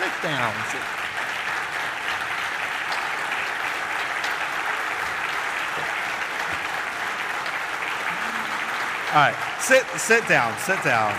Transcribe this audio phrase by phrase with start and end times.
[0.00, 0.54] sit down.
[0.70, 0.80] Sit.
[9.12, 11.14] All right, sit, sit down, sit down.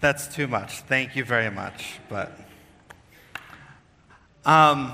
[0.00, 0.80] That's too much.
[0.80, 2.00] Thank you very much.
[2.10, 2.38] But
[4.44, 4.92] um,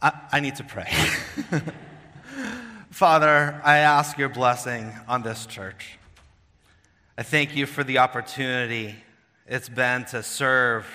[0.00, 0.90] I, I need to pray.
[2.90, 5.98] Father, I ask your blessing on this church.
[7.18, 8.94] I thank you for the opportunity
[9.50, 10.86] it's been to serve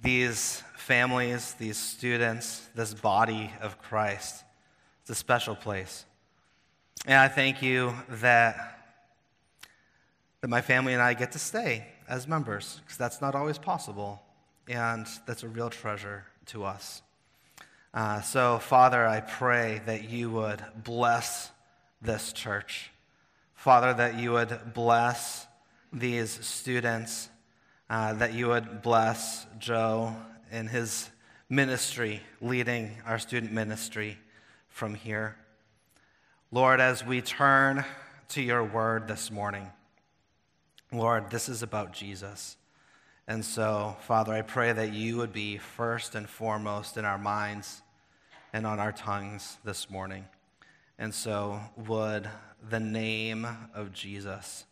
[0.00, 4.42] these families, these students, this body of Christ.
[5.02, 6.06] It's a special place.
[7.04, 8.96] And I thank you that,
[10.40, 14.22] that my family and I get to stay as members, because that's not always possible.
[14.66, 17.02] And that's a real treasure to us.
[17.92, 21.50] Uh, so, Father, I pray that you would bless
[22.00, 22.90] this church.
[23.54, 25.46] Father, that you would bless
[25.92, 27.28] these students,
[27.92, 30.16] uh, that you would bless Joe
[30.50, 31.10] in his
[31.50, 34.16] ministry, leading our student ministry
[34.70, 35.36] from here.
[36.50, 37.84] Lord, as we turn
[38.30, 39.68] to your word this morning,
[40.90, 42.56] Lord, this is about Jesus.
[43.28, 47.82] And so, Father, I pray that you would be first and foremost in our minds
[48.54, 50.24] and on our tongues this morning.
[50.98, 52.26] And so, would
[52.70, 54.64] the name of Jesus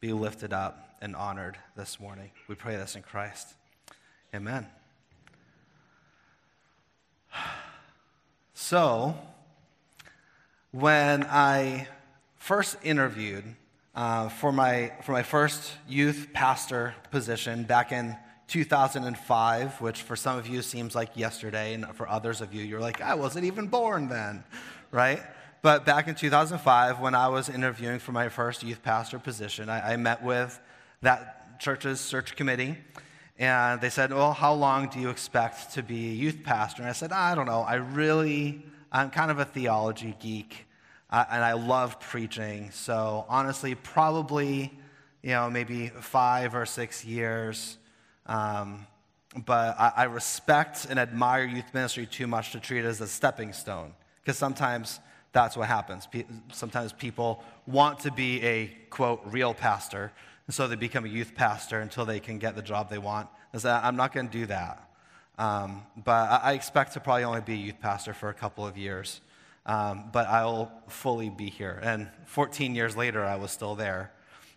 [0.00, 2.30] be lifted up and honored this morning?
[2.48, 3.48] We pray this in Christ.
[4.34, 4.66] Amen.
[8.54, 9.14] So,
[10.70, 11.88] when I
[12.36, 13.44] first interviewed
[13.94, 18.16] uh, for, my, for my first youth pastor position back in
[18.48, 22.80] 2005, which for some of you seems like yesterday, and for others of you, you're
[22.80, 24.44] like, I wasn't even born then,
[24.92, 25.20] right?
[25.62, 29.94] But back in 2005, when I was interviewing for my first youth pastor position, I,
[29.94, 30.58] I met with
[31.02, 32.76] that church's search committee.
[33.38, 36.82] And they said, Well, how long do you expect to be a youth pastor?
[36.82, 37.60] And I said, I don't know.
[37.60, 38.62] I really
[38.94, 40.66] I'm kind of a theology geek,
[41.08, 42.70] uh, and I love preaching.
[42.72, 44.70] So honestly, probably,
[45.22, 47.78] you know, maybe five or six years.
[48.26, 48.86] Um,
[49.46, 53.06] but I, I, respect and admire youth ministry too much to treat it as a
[53.06, 55.00] stepping stone, because sometimes
[55.32, 56.06] that's what happens.
[56.52, 60.12] sometimes people want to be a quote real pastor,
[60.46, 63.28] and so they become a youth pastor until they can get the job they want.
[63.64, 64.88] I'm not going to do that.
[65.38, 68.76] Um, but I expect to probably only be a youth pastor for a couple of
[68.76, 69.20] years.
[69.64, 71.78] Um, but I'll fully be here.
[71.82, 74.12] And 14 years later, I was still there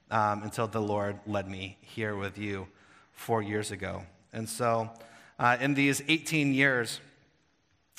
[0.09, 2.67] um, until the Lord led me here with you
[3.13, 4.03] four years ago.
[4.33, 4.89] And so,
[5.37, 6.99] uh, in these 18 years,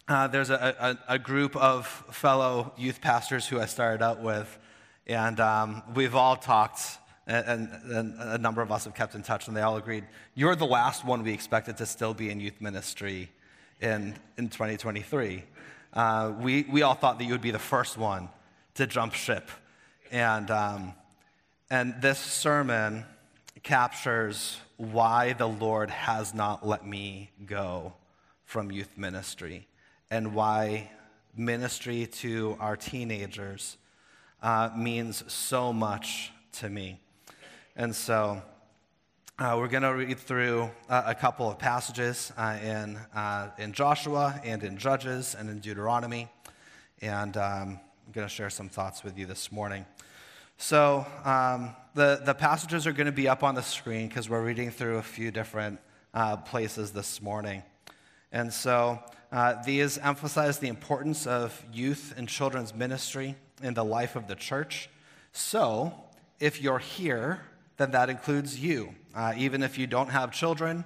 [0.09, 4.59] uh, there's a, a, a, group of fellow youth pastors who I started out with,
[5.07, 9.49] and um, we've all talked and, and, a number of us have kept in touch,
[9.49, 10.05] and they all agreed,
[10.35, 13.31] You're the last one we expected to still be in youth ministry
[13.81, 15.43] in, in 2023.
[15.93, 18.29] Uh, we, we all thought that you would be the first one
[18.75, 19.51] to jump ship.
[20.13, 20.95] And, um,
[21.71, 23.05] and this sermon
[23.63, 27.95] captures why the Lord has not let me go
[28.45, 29.67] from youth ministry
[30.11, 30.91] and why
[31.37, 33.77] ministry to our teenagers
[34.43, 37.01] uh, means so much to me.
[37.79, 38.41] And so
[39.39, 43.75] uh, we're going to read through uh, a couple of passages uh, in, uh, in
[43.75, 46.31] Joshua and in Judges and in Deuteronomy.
[47.03, 49.85] And um, I'm going to share some thoughts with you this morning.
[50.57, 54.43] So um, the, the passages are going to be up on the screen because we're
[54.43, 55.79] reading through a few different
[56.15, 57.63] uh, places this morning.
[58.33, 59.03] And so
[59.67, 64.89] these emphasize the importance of youth and children's ministry in the life of the church.
[65.33, 65.93] So
[66.41, 67.43] if you're here,
[67.77, 68.95] then that includes you.
[69.15, 70.85] Uh, even if you don't have children,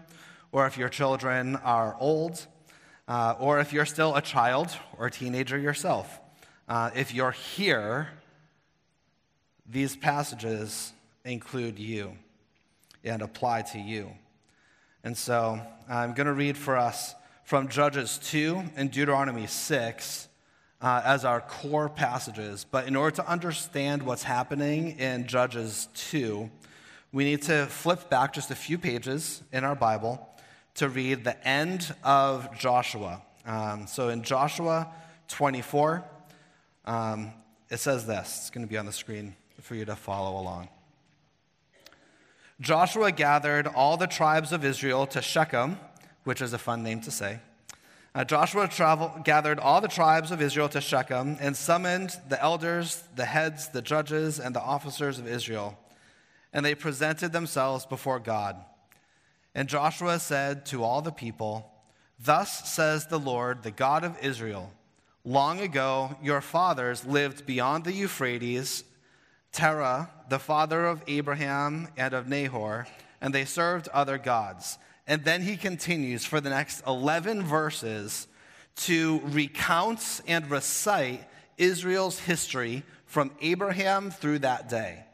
[0.52, 2.46] or if your children are old,
[3.08, 6.20] uh, or if you're still a child or a teenager yourself.
[6.68, 8.08] Uh, if you're here,
[9.66, 10.92] these passages
[11.24, 12.16] include you
[13.04, 14.10] and apply to you.
[15.02, 17.14] And so I'm going to read for us
[17.44, 20.28] from Judges 2 and Deuteronomy 6
[20.80, 22.64] uh, as our core passages.
[22.70, 26.50] But in order to understand what's happening in Judges 2,
[27.12, 30.28] we need to flip back just a few pages in our Bible
[30.74, 33.22] to read the end of Joshua.
[33.44, 34.88] Um, so in Joshua
[35.28, 36.04] 24,
[36.84, 37.32] um,
[37.68, 38.38] it says this.
[38.38, 40.68] It's going to be on the screen for you to follow along.
[42.60, 45.78] Joshua gathered all the tribes of Israel to Shechem,
[46.24, 47.40] which is a fun name to say.
[48.14, 53.02] Uh, Joshua travel, gathered all the tribes of Israel to Shechem and summoned the elders,
[53.16, 55.78] the heads, the judges, and the officers of Israel.
[56.52, 58.56] And they presented themselves before God.
[59.54, 61.70] And Joshua said to all the people,
[62.18, 64.72] Thus says the Lord, the God of Israel
[65.24, 68.84] Long ago, your fathers lived beyond the Euphrates,
[69.52, 72.86] Terah, the father of Abraham and of Nahor,
[73.20, 74.78] and they served other gods.
[75.06, 78.28] And then he continues for the next 11 verses
[78.76, 85.04] to recount and recite Israel's history from Abraham through that day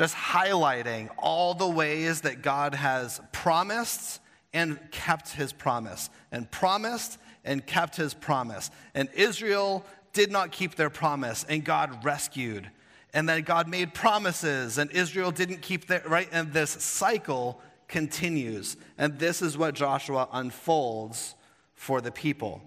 [0.00, 4.18] just highlighting all the ways that God has promised
[4.54, 8.70] and kept his promise, and promised and kept his promise.
[8.94, 12.70] And Israel did not keep their promise, and God rescued.
[13.12, 16.30] And then God made promises, and Israel didn't keep their, right?
[16.32, 18.78] And this cycle continues.
[18.96, 21.34] And this is what Joshua unfolds
[21.74, 22.62] for the people.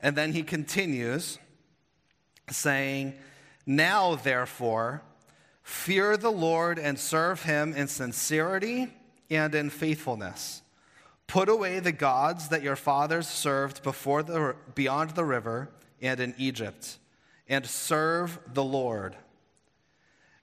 [0.00, 1.38] And then he continues
[2.48, 3.16] saying,
[3.66, 5.02] Now, therefore,
[5.70, 8.92] Fear the Lord and serve him in sincerity
[9.30, 10.62] and in faithfulness.
[11.28, 15.70] Put away the gods that your fathers served before the, beyond the river
[16.02, 16.98] and in Egypt,
[17.48, 19.14] and serve the Lord.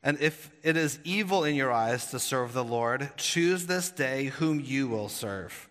[0.01, 4.27] And if it is evil in your eyes to serve the Lord, choose this day
[4.27, 5.69] whom you will serve,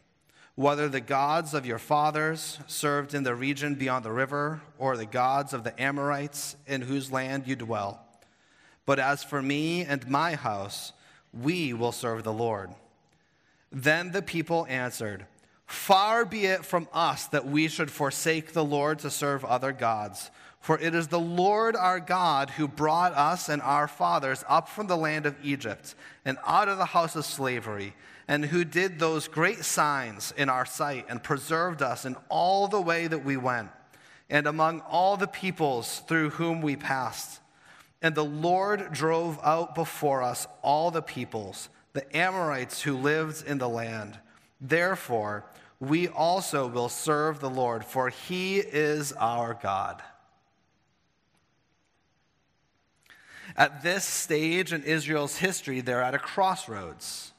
[0.55, 5.07] whether the gods of your fathers served in the region beyond the river, or the
[5.07, 8.06] gods of the Amorites in whose land you dwell.
[8.87, 10.93] But as for me and my house,
[11.33, 12.71] we will serve the Lord.
[13.71, 15.27] Then the people answered,
[15.67, 20.31] Far be it from us that we should forsake the Lord to serve other gods.
[20.61, 24.87] For it is the Lord our God who brought us and our fathers up from
[24.87, 25.95] the land of Egypt
[26.25, 27.95] and out of the house of slavery,
[28.29, 32.81] and who did those great signs in our sight and preserved us in all the
[32.81, 33.71] way that we went,
[34.29, 37.41] and among all the peoples through whom we passed.
[38.07, 43.59] And the Lord drove out before us all the peoples, the Amorites who lived in
[43.59, 44.21] the land.
[44.61, 45.45] Therefore,
[45.81, 50.05] we also will serve the Lord, for he is our God.
[53.57, 57.33] At this stage in Israel's history, they're at a crossroads.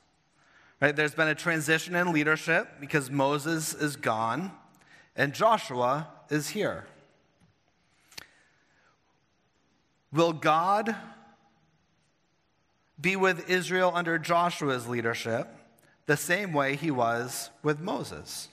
[0.82, 0.94] Right?
[0.94, 4.52] There's been a transition in leadership because Moses is gone
[5.16, 6.88] and Joshua is here.
[10.12, 10.96] Will God
[13.00, 15.48] be with Israel under Joshua's leadership
[16.06, 18.48] the same way he was with Moses?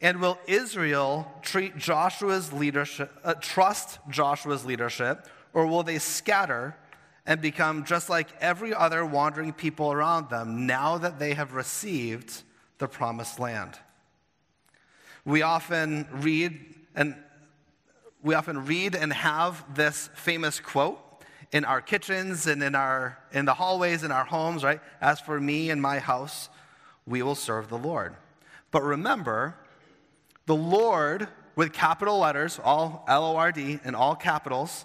[0.00, 6.76] And will Israel treat Joshua's leadership, uh, trust Joshua's leadership, or will they scatter
[7.26, 12.42] and become just like every other wandering people around them now that they have received
[12.78, 13.76] the promised land?
[15.24, 17.16] We often read, and
[18.22, 20.98] we often read and have this famous quote
[21.52, 24.80] in our kitchens and in, our, in the hallways in our homes, right?
[25.00, 26.48] As for me and my house,
[27.06, 28.14] we will serve the Lord.
[28.70, 29.56] But remember,
[30.46, 34.84] the Lord with capital letters, all L O R D in all capitals,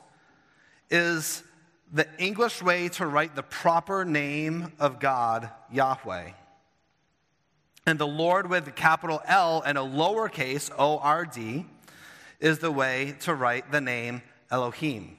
[0.90, 1.44] is
[1.92, 6.32] the English way to write the proper name of God, Yahweh.
[7.86, 11.66] And the Lord with capital L and a lowercase O R D
[12.44, 15.18] is the way to write the name Elohim.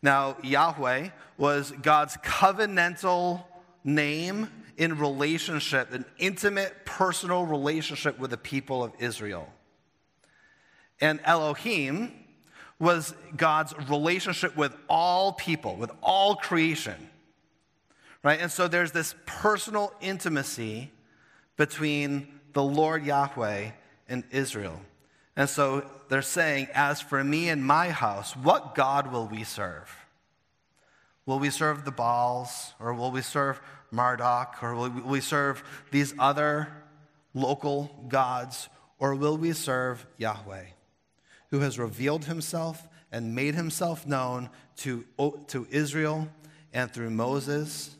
[0.00, 3.44] Now, Yahweh was God's covenantal
[3.82, 9.48] name in relationship, an intimate personal relationship with the people of Israel.
[11.00, 12.12] And Elohim
[12.78, 17.10] was God's relationship with all people, with all creation.
[18.22, 18.40] Right?
[18.40, 20.92] And so there's this personal intimacy
[21.56, 23.70] between the Lord Yahweh
[24.08, 24.80] and Israel.
[25.36, 29.96] And so they're saying, As for me and my house, what God will we serve?
[31.24, 36.12] Will we serve the Baals, or will we serve Marduk, or will we serve these
[36.18, 36.68] other
[37.32, 40.66] local gods, or will we serve Yahweh,
[41.50, 45.06] who has revealed himself and made himself known to,
[45.46, 46.28] to Israel
[46.74, 47.96] and through Moses?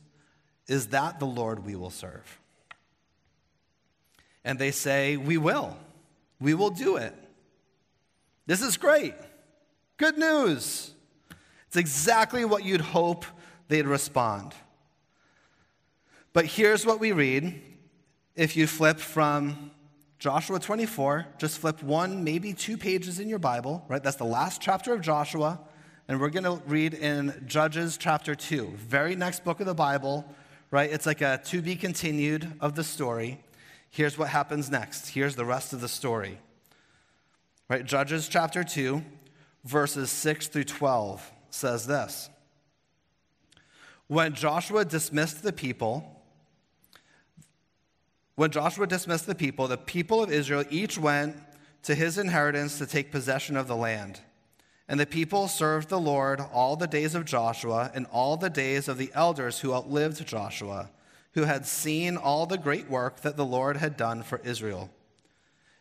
[0.66, 2.40] Is that the Lord we will serve?
[4.44, 5.78] And they say, We will.
[6.38, 7.14] We will do it.
[8.46, 9.14] This is great.
[9.96, 10.92] Good news.
[11.68, 13.24] It's exactly what you'd hope
[13.68, 14.54] they'd respond.
[16.32, 17.60] But here's what we read
[18.34, 19.70] if you flip from
[20.18, 24.02] Joshua 24, just flip one, maybe two pages in your Bible, right?
[24.02, 25.60] That's the last chapter of Joshua.
[26.08, 30.24] And we're going to read in Judges chapter 2, very next book of the Bible,
[30.70, 30.90] right?
[30.90, 33.40] It's like a to be continued of the story.
[33.90, 35.08] Here's what happens next.
[35.08, 36.38] Here's the rest of the story.
[37.72, 37.86] Right?
[37.86, 39.02] Judges chapter 2,
[39.64, 42.28] verses 6 through 12 says this
[44.08, 46.22] When Joshua dismissed the people,
[48.34, 51.34] when Joshua dismissed the people, the people of Israel each went
[51.84, 54.20] to his inheritance to take possession of the land.
[54.86, 58.86] And the people served the Lord all the days of Joshua and all the days
[58.86, 60.90] of the elders who outlived Joshua,
[61.32, 64.90] who had seen all the great work that the Lord had done for Israel.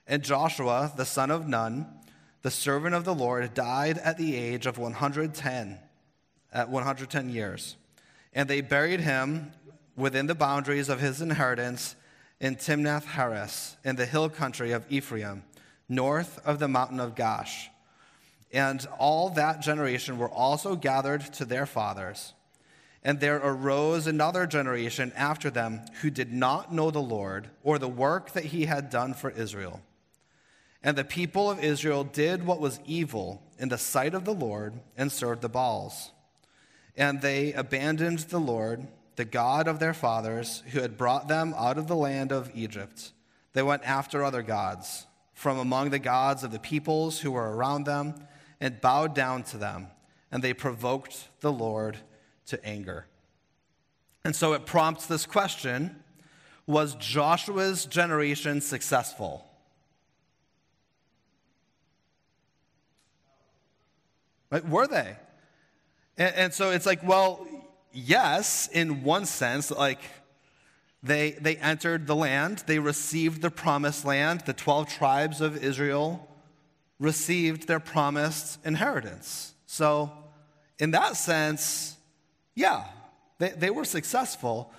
[0.08, 1.88] And Joshua, the son of Nun,
[2.42, 5.80] the servant of the Lord, died at the age of 110,
[6.52, 7.76] at 110 years.
[8.34, 9.52] And they buried him
[9.96, 11.96] within the boundaries of his inheritance
[12.40, 15.44] in Timnath Heres, in the hill country of Ephraim,
[15.88, 17.68] north of the mountain of Gaash.
[18.52, 22.34] And all that generation were also gathered to their fathers.
[23.04, 27.88] And there arose another generation after them who did not know the Lord or the
[27.88, 29.82] work that he had done for Israel.
[30.84, 34.80] And the people of Israel did what was evil in the sight of the Lord
[34.98, 36.12] and served the Baals.
[36.96, 41.78] And they abandoned the Lord, the God of their fathers, who had brought them out
[41.78, 43.12] of the land of Egypt.
[43.54, 47.86] They went after other gods from among the gods of the peoples who were around
[47.86, 48.28] them
[48.60, 49.88] and bowed down to them,
[50.32, 51.98] and they provoked the Lord
[52.48, 53.08] to anger.
[54.24, 56.04] And so it prompts this question
[56.66, 59.51] Was Joshua's generation successful?
[64.52, 64.68] Right?
[64.68, 65.16] Were they?
[66.18, 67.48] And, and so it's like, well,
[67.94, 70.00] yes, in one sense, like
[71.02, 76.28] they, they entered the land, they received the promised land, the 12 tribes of Israel
[77.00, 79.54] received their promised inheritance.
[79.66, 80.12] So,
[80.78, 81.96] in that sense,
[82.54, 82.86] yeah,
[83.40, 84.72] they, they were successful.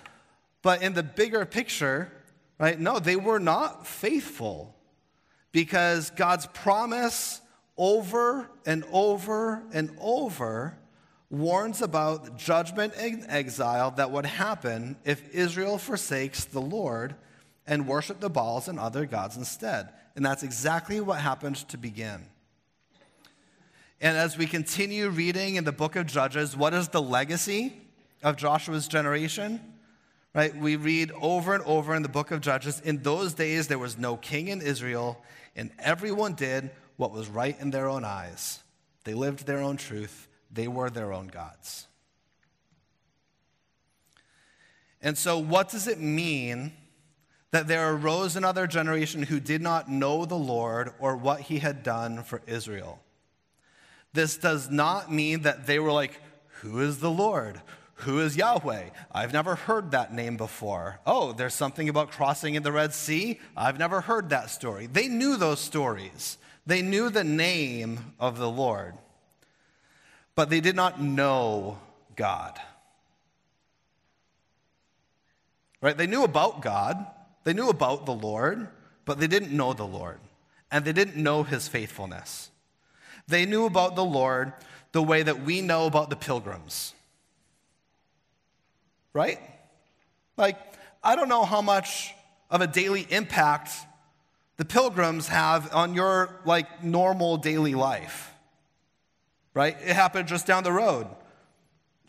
[0.61, 2.09] But in the bigger picture,
[2.57, 4.73] right, no, they were not faithful
[5.51, 7.41] because God's promise
[7.77, 10.77] over and over and over
[11.29, 17.15] warns about judgment and exile that would happen if Israel forsakes the Lord
[17.65, 19.89] and worship the Baals and other gods instead.
[20.15, 22.25] And that's exactly what happened to begin.
[23.99, 27.73] And as we continue reading in the book of Judges, what is the legacy
[28.21, 29.59] of Joshua's generation?
[30.35, 30.55] Right?
[30.55, 33.97] We read over and over in the book of Judges in those days there was
[33.97, 35.23] no king in Israel,
[35.55, 38.59] and everyone did what was right in their own eyes.
[39.03, 41.87] They lived their own truth, they were their own gods.
[45.01, 46.71] And so, what does it mean
[47.51, 51.83] that there arose another generation who did not know the Lord or what he had
[51.83, 52.99] done for Israel?
[54.13, 56.21] This does not mean that they were like,
[56.61, 57.61] Who is the Lord?
[58.03, 58.89] Who is Yahweh?
[59.11, 60.99] I've never heard that name before.
[61.05, 63.39] Oh, there's something about crossing in the Red Sea?
[63.55, 64.87] I've never heard that story.
[64.87, 66.37] They knew those stories.
[66.65, 68.95] They knew the name of the Lord,
[70.35, 71.77] but they did not know
[72.15, 72.59] God.
[75.81, 75.97] Right?
[75.97, 77.05] They knew about God,
[77.43, 78.69] they knew about the Lord,
[79.03, 80.19] but they didn't know the Lord,
[80.71, 82.49] and they didn't know his faithfulness.
[83.27, 84.53] They knew about the Lord
[84.93, 86.93] the way that we know about the pilgrims.
[89.13, 89.39] Right?
[90.37, 90.57] Like,
[91.03, 92.13] I don't know how much
[92.49, 93.71] of a daily impact
[94.57, 98.31] the pilgrims have on your like normal daily life.
[99.53, 99.75] Right?
[99.81, 101.07] It happened just down the road.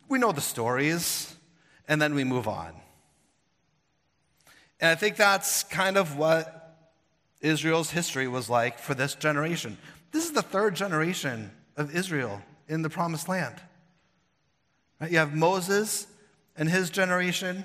[0.08, 1.34] We know the stories
[1.88, 2.73] and then we move on.
[4.80, 6.76] And I think that's kind of what
[7.40, 9.78] Israel's history was like for this generation.
[10.12, 13.56] This is the third generation of Israel in the promised land.
[15.00, 15.11] Right?
[15.11, 16.06] You have Moses
[16.56, 17.64] and his generation,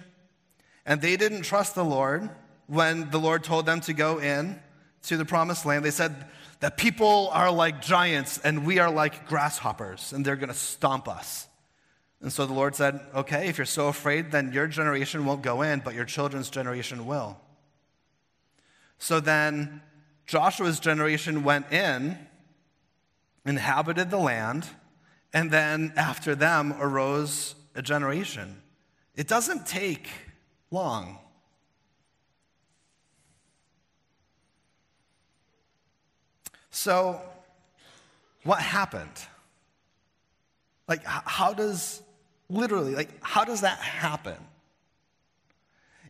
[0.85, 2.29] and they didn't trust the Lord
[2.69, 4.59] when the Lord told them to go in
[5.03, 6.27] to the promised land, they said
[6.59, 11.07] The people are like giants and we are like grasshoppers and they're going to stomp
[11.07, 11.47] us.
[12.21, 15.63] And so the Lord said, Okay, if you're so afraid, then your generation won't go
[15.63, 17.37] in, but your children's generation will.
[18.99, 19.81] So then
[20.27, 22.17] Joshua's generation went in,
[23.45, 24.67] inhabited the land,
[25.33, 28.61] and then after them arose a generation.
[29.15, 30.07] It doesn't take
[30.71, 31.17] long.
[36.71, 37.21] So,
[38.43, 39.11] what happened?
[40.87, 42.01] Like, how does,
[42.49, 44.37] literally, like, how does that happen?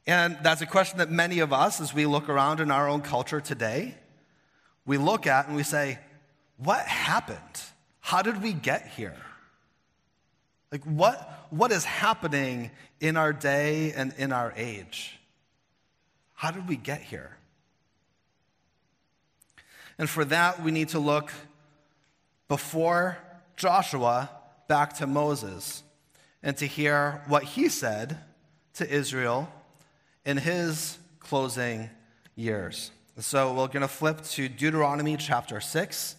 [0.05, 3.01] And that's a question that many of us, as we look around in our own
[3.01, 3.95] culture today,
[4.85, 5.99] we look at and we say,
[6.57, 7.39] what happened?
[7.99, 9.15] How did we get here?
[10.71, 15.19] Like, what, what is happening in our day and in our age?
[16.33, 17.37] How did we get here?
[19.97, 21.31] And for that, we need to look
[22.47, 23.17] before
[23.57, 24.29] Joshua
[24.67, 25.83] back to Moses.
[26.41, 28.17] and to hear what he said
[28.73, 29.51] to Israel
[30.25, 31.89] in his closing
[32.35, 32.91] years.
[33.17, 36.15] So we're going to flip to Deuteronomy chapter 6.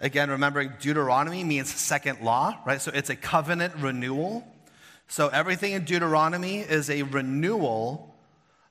[0.00, 2.80] Again, remembering Deuteronomy means second law, right?
[2.80, 4.46] So it's a covenant renewal.
[5.08, 8.14] So everything in Deuteronomy is a renewal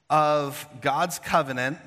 [0.09, 1.79] of God's covenant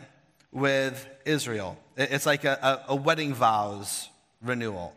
[0.53, 1.79] with Israel.
[1.97, 4.09] It's like a, a, a wedding vows
[4.43, 4.95] renewal.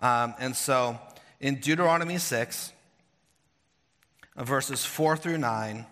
[0.00, 0.98] Um, and so
[1.40, 2.72] in Deuteronomy 6,
[4.36, 5.86] verses 4 through 9,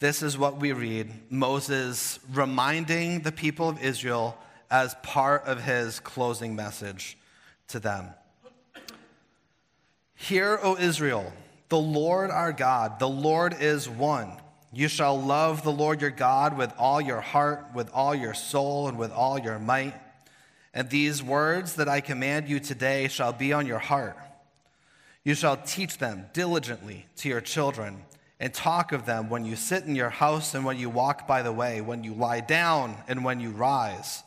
[0.00, 4.36] this is what we read Moses reminding the people of Israel
[4.74, 7.16] as part of his closing message
[7.68, 8.08] to them.
[10.16, 11.32] Hear, O Israel,
[11.68, 14.32] the Lord our God, the Lord is one.
[14.72, 18.88] You shall love the Lord your God with all your heart, with all your soul,
[18.88, 19.94] and with all your might.
[20.74, 24.18] And these words that I command you today shall be on your heart.
[25.22, 28.02] You shall teach them diligently to your children,
[28.40, 31.42] and talk of them when you sit in your house and when you walk by
[31.42, 34.24] the way, when you lie down and when you rise.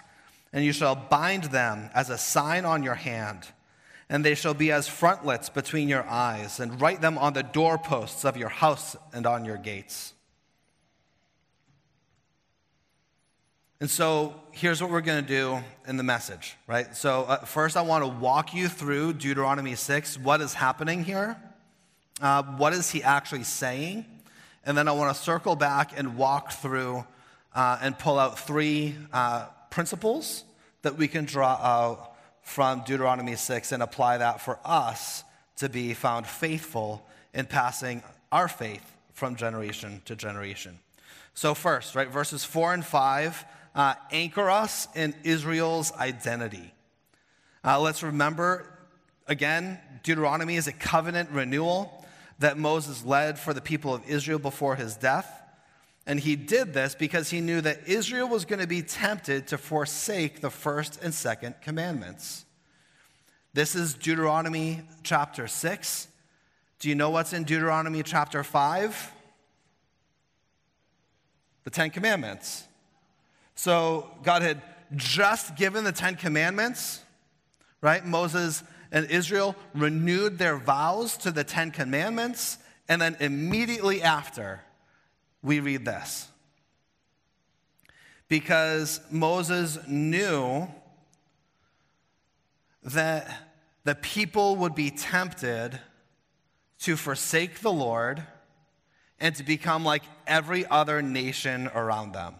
[0.54, 3.48] And you shall bind them as a sign on your hand,
[4.10, 8.24] and they shall be as frontlets between your eyes, and write them on the doorposts
[8.26, 10.14] of your house and on your gates.
[13.80, 16.96] And so here's what we're going to do in the message, right?
[16.96, 20.18] So, uh, first, I want to walk you through Deuteronomy 6.
[20.18, 21.38] What is happening here?
[22.20, 24.04] Uh, what is he actually saying?
[24.66, 27.06] And then I want to circle back and walk through
[27.54, 30.44] uh, and pull out three uh, principles
[30.82, 35.24] that we can draw out from Deuteronomy 6 and apply that for us
[35.58, 40.80] to be found faithful in passing our faith from generation to generation.
[41.34, 43.46] So, first, right, verses 4 and 5
[43.76, 46.74] uh, anchor us in Israel's identity.
[47.64, 48.66] Uh, let's remember,
[49.28, 52.06] again, Deuteronomy is a covenant renewal
[52.40, 55.30] that Moses led for the people of Israel before his death.
[56.08, 59.58] And he did this because he knew that Israel was going to be tempted to
[59.58, 62.46] forsake the first and second commandments.
[63.54, 66.08] This is Deuteronomy chapter 6.
[66.80, 69.12] Do you know what's in Deuteronomy chapter 5?
[71.66, 72.64] The Ten Commandments.
[73.56, 74.62] So God had
[74.96, 77.02] just given the Ten Commandments,
[77.82, 78.06] right?
[78.06, 84.62] Moses and Israel renewed their vows to the Ten Commandments, and then immediately after,
[85.44, 86.28] we read this.
[88.28, 90.68] Because Moses knew
[92.84, 93.30] that
[93.84, 95.80] the people would be tempted
[96.80, 98.24] to forsake the Lord
[99.20, 102.36] and to become like every other nation around them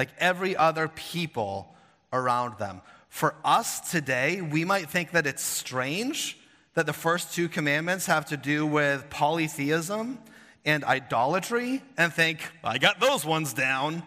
[0.00, 1.74] like every other people
[2.10, 2.80] around them.
[3.10, 6.38] For us today, we might think that it's strange
[6.72, 10.18] that the first two commandments have to do with polytheism
[10.64, 14.02] and idolatry and think, I got those ones down.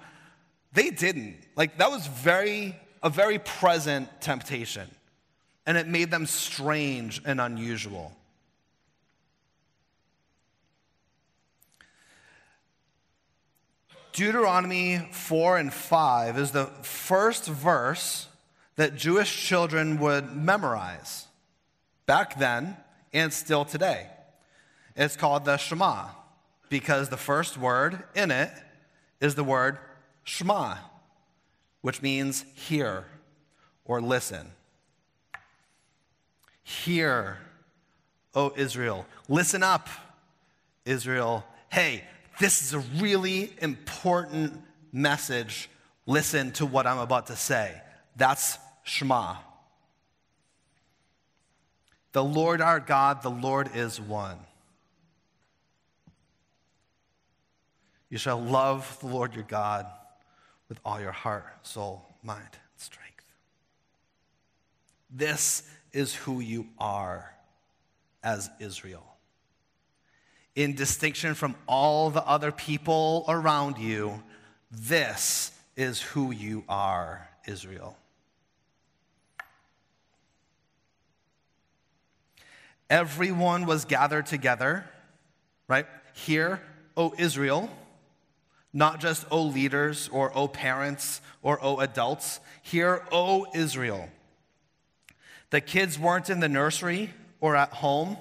[0.74, 1.38] They didn't.
[1.56, 4.90] Like that was very a very present temptation.
[5.66, 8.16] And it made them strange and unusual.
[14.14, 18.28] Deuteronomy 4 and 5 is the first verse
[18.76, 21.28] that Jewish children would memorize
[22.06, 22.78] back then
[23.12, 24.08] and still today.
[24.96, 26.10] It's called the Shema
[26.74, 28.50] because the first word in it
[29.22, 29.78] is the word
[30.24, 30.78] Shema,
[31.82, 33.06] which means hear
[33.86, 34.48] or listen.
[36.64, 37.38] Hear,
[38.34, 39.06] O Israel.
[39.30, 39.88] Listen up,
[40.84, 41.46] Israel.
[41.72, 42.06] Hey,
[42.40, 44.60] this is a really important
[44.92, 45.70] message.
[46.08, 47.80] Listen to what I'm about to say.
[48.16, 49.36] That's Shema.
[52.14, 54.40] The Lord our God, the Lord is one.
[58.14, 59.88] You shall love the Lord your God
[60.70, 63.26] with all your heart, soul, mind, and strength.
[65.10, 67.34] This is who you are
[68.24, 69.14] as Israel
[70.56, 74.22] in distinction from all the other people around you,
[74.72, 77.98] this is who you are, Israel.
[82.90, 84.86] Everyone was gathered together,
[85.68, 85.88] right?
[86.14, 86.62] Hear,
[86.96, 87.72] O Israel,
[88.74, 92.40] not just O leaders or O parents or O adults.
[92.62, 94.10] Hear, O Israel.
[95.52, 98.18] The kids weren't in the nursery or at home.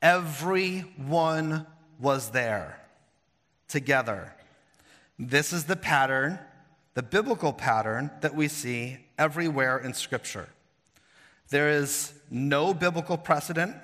[0.00, 1.66] Everyone
[1.98, 2.80] was there
[3.68, 4.32] together.
[5.18, 6.38] This is the pattern,
[6.94, 10.48] the biblical pattern that we see everywhere in Scripture.
[11.50, 13.76] There is no biblical precedent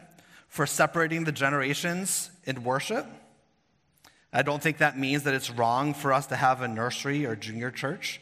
[0.48, 3.06] for separating the generations in worship.
[4.34, 7.36] I don't think that means that it's wrong for us to have a nursery or
[7.36, 8.20] junior church,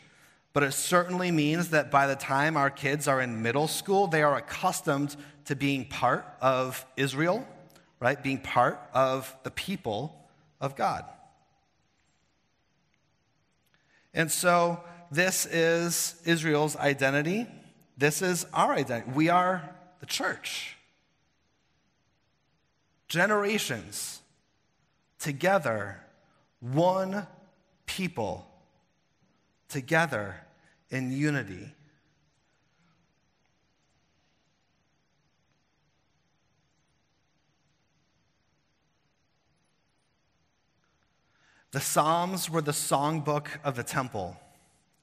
[0.53, 4.23] but it certainly means that by the time our kids are in middle school, they
[4.23, 7.49] are accustomed to being part of Israel,
[7.99, 8.23] right?
[8.23, 10.29] Being part of the people
[10.61, 11.07] of God.
[14.13, 17.47] And so this is Israel's identity.
[17.97, 19.11] This is our identity.
[19.13, 20.77] We are the church.
[23.09, 24.22] Generations
[25.23, 26.01] together,
[26.59, 27.27] one
[27.87, 28.45] people
[29.69, 30.35] together
[30.91, 31.73] in unity.
[41.71, 44.37] The Psalms were the songbook of the temple,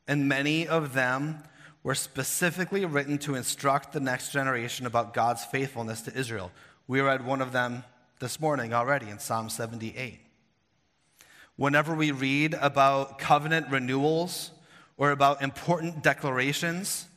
[0.05, 1.43] and many of them
[1.82, 6.51] were specifically written to instruct the next generation about God's faithfulness to Israel.
[6.88, 7.86] We read one of them
[8.19, 10.19] this morning already in Psalm 78.
[11.55, 14.51] Whenever we read about covenant renewals
[14.97, 17.08] or about important declarations,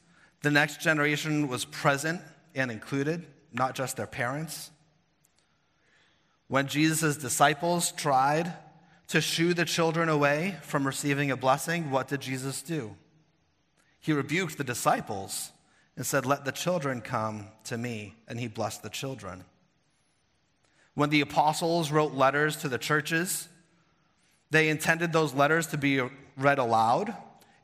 [0.42, 2.20] the next generation was present
[2.54, 4.70] and included, not just their parents.
[6.46, 8.52] When Jesus' disciples tried
[9.08, 12.96] to shoo the children away from receiving a blessing, what did Jesus do?
[13.98, 15.50] He rebuked the disciples
[15.96, 19.44] and said, Let the children come to me, and he blessed the children.
[20.94, 23.48] When the apostles wrote letters to the churches,
[24.50, 26.02] they intended those letters to be
[26.36, 27.14] read aloud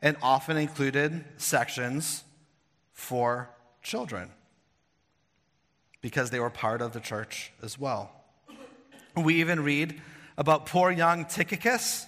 [0.01, 2.23] and often included sections
[2.93, 3.49] for
[3.83, 4.31] children
[6.01, 8.11] because they were part of the church as well.
[9.15, 10.01] We even read
[10.37, 12.07] about poor young Tychicus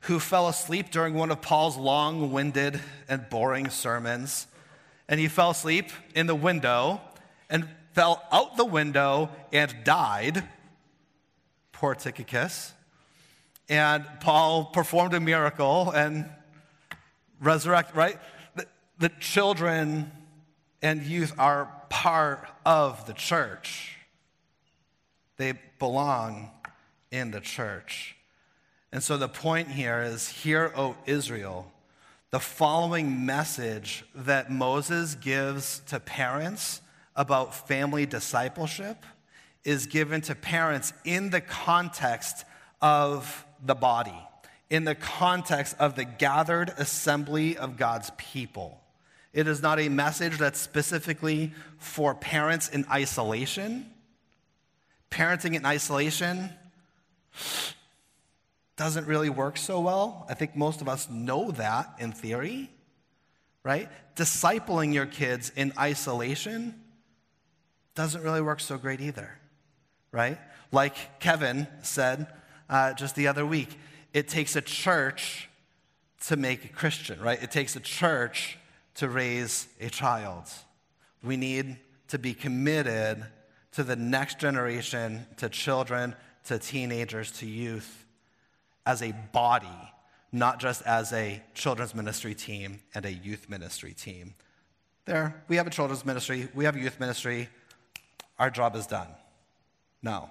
[0.00, 4.46] who fell asleep during one of Paul's long winded and boring sermons.
[5.08, 7.00] And he fell asleep in the window
[7.50, 10.44] and fell out the window and died.
[11.76, 12.72] Poor Tychicus.
[13.68, 16.24] And Paul performed a miracle and
[17.38, 18.18] resurrected, right?
[18.54, 18.66] The,
[18.98, 20.10] the children
[20.80, 23.98] and youth are part of the church,
[25.36, 26.50] they belong
[27.10, 28.16] in the church.
[28.90, 31.70] And so the point here is Hear, O Israel,
[32.30, 36.80] the following message that Moses gives to parents
[37.14, 39.04] about family discipleship
[39.66, 42.46] is given to parents in the context
[42.80, 44.18] of the body,
[44.70, 48.80] in the context of the gathered assembly of God's people.
[49.32, 53.90] It is not a message that's specifically for parents in isolation.
[55.10, 56.50] Parenting in isolation
[58.76, 60.26] doesn't really work so well.
[60.28, 62.70] I think most of us know that in theory,
[63.62, 63.88] right?
[64.14, 66.82] Discipling your kids in isolation
[67.94, 69.38] doesn't really work so great either,
[70.16, 70.38] right?
[70.72, 72.26] Like Kevin said
[72.70, 73.78] uh, just the other week,
[74.14, 75.50] it takes a church
[76.26, 77.40] to make a Christian, right?
[77.40, 78.58] It takes a church
[78.94, 80.44] to raise a child.
[81.22, 81.76] We need
[82.08, 83.26] to be committed
[83.72, 86.14] to the next generation, to children,
[86.46, 88.06] to teenagers, to youth
[88.86, 89.92] as a body,
[90.32, 94.34] not just as a children's ministry team and a youth ministry team.
[95.04, 97.50] There, we have a children's ministry, we have a youth ministry,
[98.38, 99.08] our job is done.
[100.02, 100.28] No,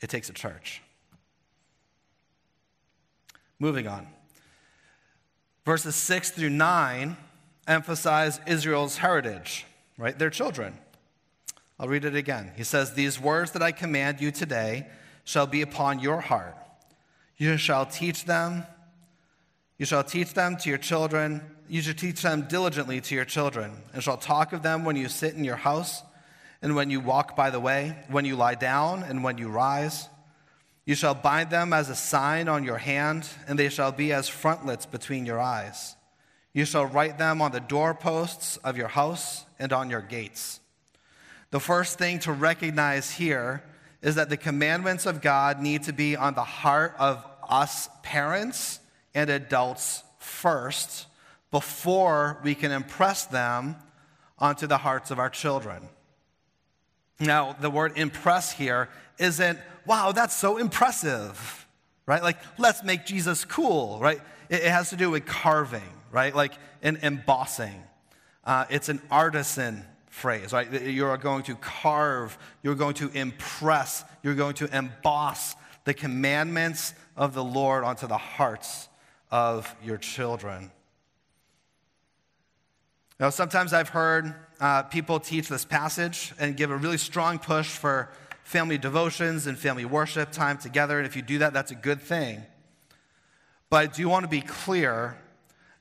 [0.00, 0.82] it takes a church.
[3.58, 4.06] Moving on.
[5.64, 7.16] Verses 6 through 9
[7.66, 9.66] emphasize Israel's heritage,
[9.98, 10.18] right?
[10.18, 10.78] Their children.
[11.78, 12.52] I'll read it again.
[12.56, 14.86] He says, These words that I command you today
[15.24, 16.56] shall be upon your heart.
[17.36, 18.64] You shall teach them,
[19.76, 23.72] you shall teach them to your children, you shall teach them diligently to your children,
[23.92, 26.02] and shall talk of them when you sit in your house,
[26.62, 30.08] and when you walk by the way, when you lie down, and when you rise.
[30.84, 34.28] You shall bind them as a sign on your hand, and they shall be as
[34.28, 35.96] frontlets between your eyes.
[36.52, 40.60] You shall write them on the doorposts of your house and on your gates.
[41.50, 43.62] The first thing to recognize here
[44.00, 48.80] is that the commandments of God need to be on the heart of us parents
[49.14, 51.06] and adults first
[51.50, 53.76] before we can impress them
[54.38, 55.88] onto the hearts of our children.
[57.18, 61.66] Now, the word impress here isn't, wow, that's so impressive,
[62.04, 62.22] right?
[62.22, 64.20] Like, let's make Jesus cool, right?
[64.48, 66.34] It, has to do with carving, right?
[66.34, 66.52] Like,
[66.82, 67.82] in embossing.
[68.44, 70.70] Uh, it's an artisan phrase, right?
[70.82, 77.34] You're going to carve, you're going to impress, you're going to emboss the commandments of
[77.34, 78.88] the Lord onto the hearts
[79.30, 80.70] of your children.
[83.18, 87.68] Now, sometimes I've heard uh, people teach this passage and give a really strong push
[87.68, 88.10] for
[88.42, 90.98] family devotions and family worship time together.
[90.98, 92.42] And if you do that, that's a good thing.
[93.68, 95.18] But I do want to be clear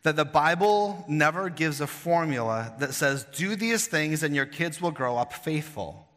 [0.04, 4.82] that the Bible never gives a formula that says, do these things and your kids
[4.82, 6.08] will grow up faithful.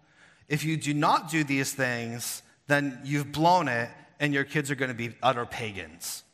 [0.48, 3.90] If you do not do these things, then you've blown it
[4.20, 6.24] and your kids are going to be utter pagans.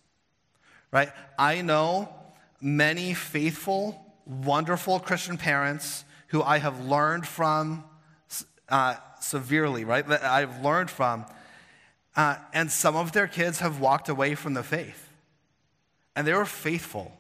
[0.90, 1.10] Right?
[1.38, 2.08] I know
[2.60, 7.84] many faithful, wonderful Christian parents who I have learned from
[8.68, 10.06] uh, severely, right?
[10.06, 11.24] That I've learned from.
[12.16, 15.10] Uh, and some of their kids have walked away from the faith.
[16.14, 17.12] And they were faithful.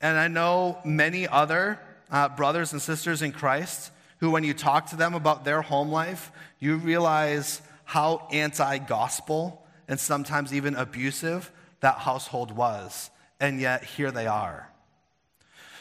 [0.00, 1.78] And I know many other
[2.10, 5.90] uh, brothers and sisters in Christ who, when you talk to them about their home
[5.90, 13.10] life, you realize how anti gospel and sometimes even abusive that household was.
[13.40, 14.68] And yet, here they are.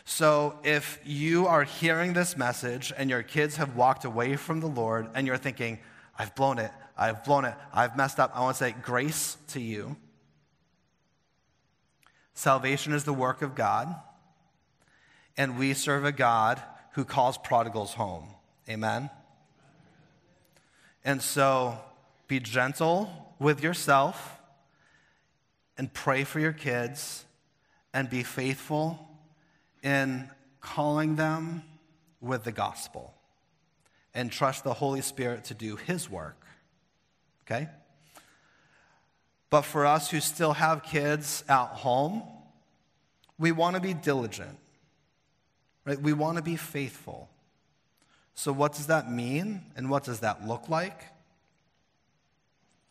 [0.09, 4.67] So, if you are hearing this message and your kids have walked away from the
[4.67, 5.79] Lord and you're thinking,
[6.17, 9.59] I've blown it, I've blown it, I've messed up, I want to say grace to
[9.59, 9.97] you.
[12.33, 13.93] Salvation is the work of God,
[15.35, 18.29] and we serve a God who calls prodigals home.
[18.69, 19.09] Amen?
[21.03, 21.77] And so
[22.29, 24.39] be gentle with yourself
[25.77, 27.25] and pray for your kids
[27.93, 29.06] and be faithful
[29.87, 31.63] in calling them
[32.19, 33.13] with the gospel
[34.13, 36.45] and trust the Holy Spirit to do his work.
[37.45, 37.69] Okay?
[39.49, 42.21] But for us who still have kids at home,
[43.39, 44.57] we want to be diligent.
[45.85, 46.01] Right?
[46.01, 47.29] We want to be faithful.
[48.33, 51.01] So, what does that mean and what does that look like?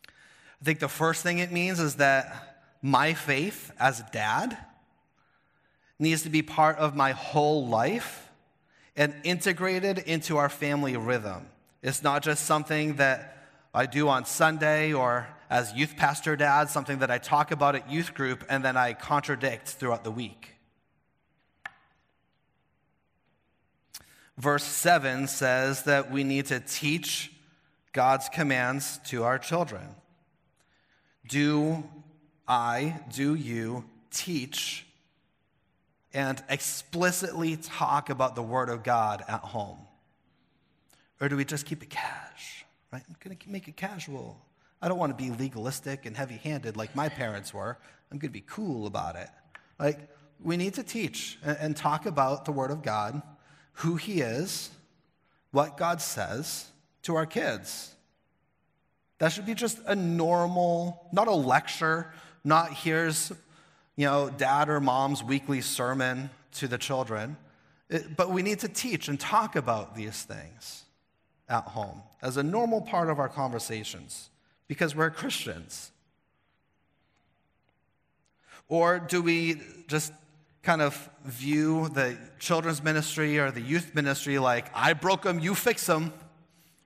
[0.09, 4.57] I think the first thing it means is that my faith as a dad
[5.99, 8.29] needs to be part of my whole life
[8.95, 11.47] and integrated into our family rhythm.
[11.81, 16.99] It's not just something that I do on Sunday or as youth pastor dad, something
[16.99, 20.57] that I talk about at youth group and then I contradict throughout the week.
[24.37, 27.31] verse 7 says that we need to teach
[27.91, 29.87] God's commands to our children.
[31.27, 31.83] Do
[32.47, 34.86] I, do you teach
[36.17, 39.77] and explicitly talk about the Word of God at home?
[41.21, 42.65] Or do we just keep it cash?
[42.91, 43.03] Right?
[43.07, 44.43] I'm going to make it casual.
[44.81, 47.77] I don't want to be legalistic and heavy handed like my parents were.
[48.11, 49.29] I'm going to be cool about it.
[49.77, 50.09] Like,
[50.41, 53.21] we need to teach and talk about the Word of God
[53.73, 54.71] who He is,
[55.51, 56.65] what God says
[57.03, 57.93] to our kids.
[59.19, 62.11] That should be just a normal, not a lecture,
[62.43, 63.31] not here's,
[63.97, 67.35] you know, dad or mom's weekly sermon to the children.
[67.89, 70.83] It, but we need to teach and talk about these things
[71.49, 74.29] at home as a normal part of our conversations
[74.67, 75.91] because we're Christians.
[78.69, 80.13] Or do we just
[80.61, 85.55] kind of view the children's ministry or the youth ministry like, I broke them, you
[85.55, 86.11] fix them,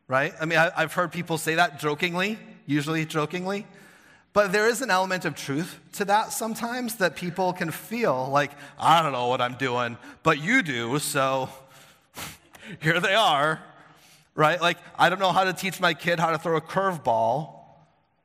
[0.07, 0.33] right?
[0.39, 3.65] I mean, I, have heard people say that jokingly, usually jokingly.
[4.33, 8.51] But there is an element of truth to that sometimes that people can feel like,
[8.79, 11.49] I don't know what I'm doing, but you do, so
[12.81, 13.61] here they are,
[14.33, 14.61] right?
[14.61, 17.55] Like, I don't know how to teach my kid how to throw a curveball,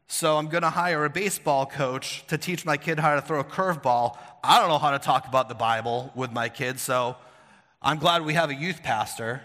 [0.06, 3.44] so I'm to hire a baseball coach to teach my kid how to throw a
[3.44, 4.16] curveball.
[4.44, 7.16] I don't know how to talk about the Bible with my kids, so
[7.82, 9.42] I'm glad we have a youth pastor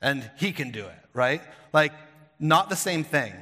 [0.00, 1.42] and he can do it, right?
[1.74, 1.92] Like,
[2.38, 3.34] not the same thing.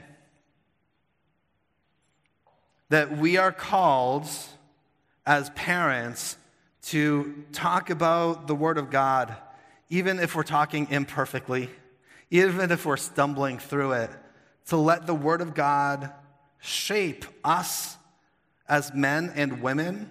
[2.91, 4.27] That we are called
[5.27, 6.37] as parents
[6.83, 9.37] to talk about the Word of God,
[9.91, 11.69] even if we're talking imperfectly,
[12.31, 14.11] even if we're stumbling through it
[14.69, 16.13] to let the Word of God
[16.61, 17.97] shape us
[18.69, 20.11] as men and women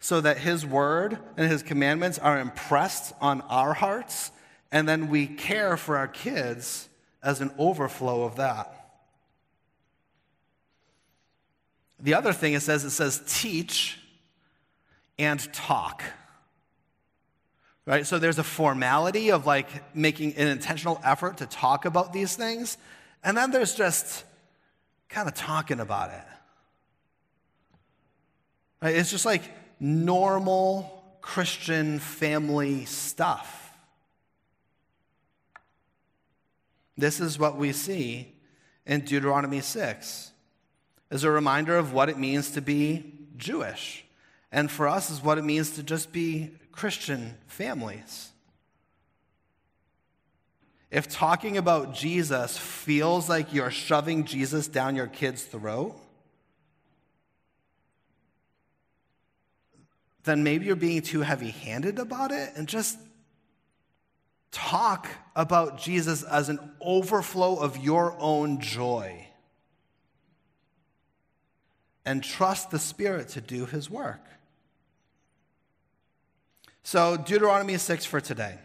[0.00, 4.30] so that His Word and His commandments are impressed on our hearts,
[4.70, 6.88] and then we care for our kids
[7.22, 8.83] as an overflow of that.
[12.04, 13.98] The other thing it says, it says teach
[15.18, 16.02] and talk.
[17.86, 18.06] Right?
[18.06, 22.76] So there's a formality of like making an intentional effort to talk about these things.
[23.24, 24.22] And then there's just
[25.08, 26.24] kind of talking about it.
[28.82, 28.96] Right?
[28.96, 29.42] It's just like
[29.80, 33.72] normal Christian family stuff.
[36.98, 38.34] This is what we see
[38.84, 40.32] in Deuteronomy 6
[41.10, 44.04] as a reminder of what it means to be Jewish.
[44.50, 48.30] And for us is what it means to just be Christian families.
[50.94, 56.00] if talking about Jesus feels like you're shoving Jesus down your kid's throat,
[60.22, 62.96] then maybe you're being too heavy handed about it and just
[64.52, 69.23] talk about Jesus as an overflow of your own joy.
[72.06, 74.20] And trust the Spirit to do his work.
[76.82, 78.58] So, Deuteronomy 6 for today.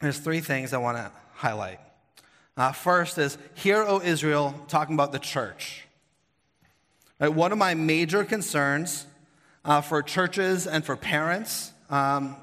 [0.00, 1.78] There's three things I want to highlight.
[2.56, 5.84] Uh, first is, Hear, O Israel, talking about the church.
[7.20, 9.06] Right, one of my major concerns
[9.64, 12.36] uh, for churches and for parents um,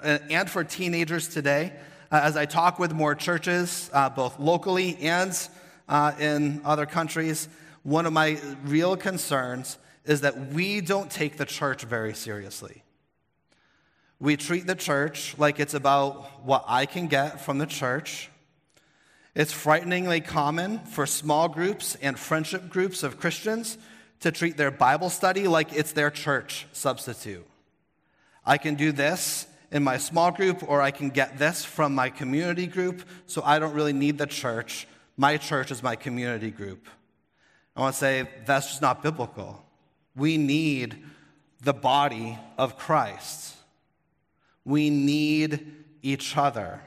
[0.00, 1.72] and for teenagers today,
[2.10, 5.36] uh, as I talk with more churches, uh, both locally and
[5.88, 7.48] uh, in other countries,
[7.86, 12.82] one of my real concerns is that we don't take the church very seriously.
[14.18, 18.28] We treat the church like it's about what I can get from the church.
[19.36, 23.78] It's frighteningly common for small groups and friendship groups of Christians
[24.18, 27.46] to treat their Bible study like it's their church substitute.
[28.44, 32.10] I can do this in my small group, or I can get this from my
[32.10, 34.88] community group, so I don't really need the church.
[35.16, 36.88] My church is my community group.
[37.76, 39.62] I want to say that's just not biblical.
[40.14, 40.96] We need
[41.60, 43.54] the body of Christ.
[44.64, 46.80] We need each other.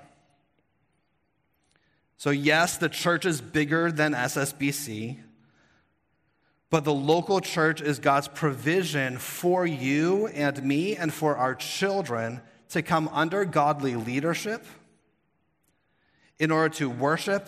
[2.17, 5.19] So, yes, the church is bigger than SSBC,
[6.69, 12.41] but the local church is God's provision for you and me and for our children
[12.69, 14.65] to come under godly leadership
[16.39, 17.47] in order to worship,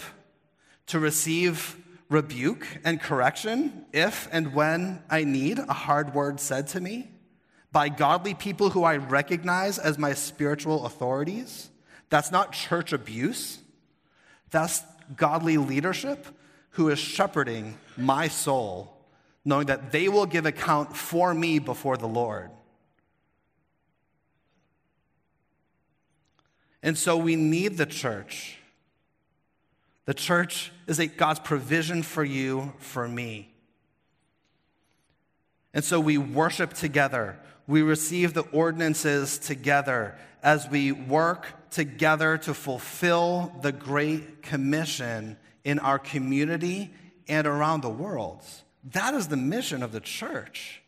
[0.88, 1.81] to receive
[2.12, 7.10] rebuke and correction if and when I need a hard word said to me
[7.71, 11.69] by godly people who I recognize as my spiritual authorities.
[12.10, 13.60] That's not church abuse.
[14.50, 14.84] That's
[15.15, 16.28] godly leadership
[16.71, 18.93] who is shepherding my soul,
[19.45, 22.52] knowing that they will give account for me before the Lord.
[26.84, 28.58] And so we need the church.
[30.05, 33.53] The church is a, God's provision for you, for me.
[35.73, 37.39] And so we worship together
[37.71, 45.79] we receive the ordinances together as we work together to fulfill the Great Commission in
[45.79, 46.91] our community
[47.29, 48.41] and around the world.
[48.91, 50.81] That is the mission of the church.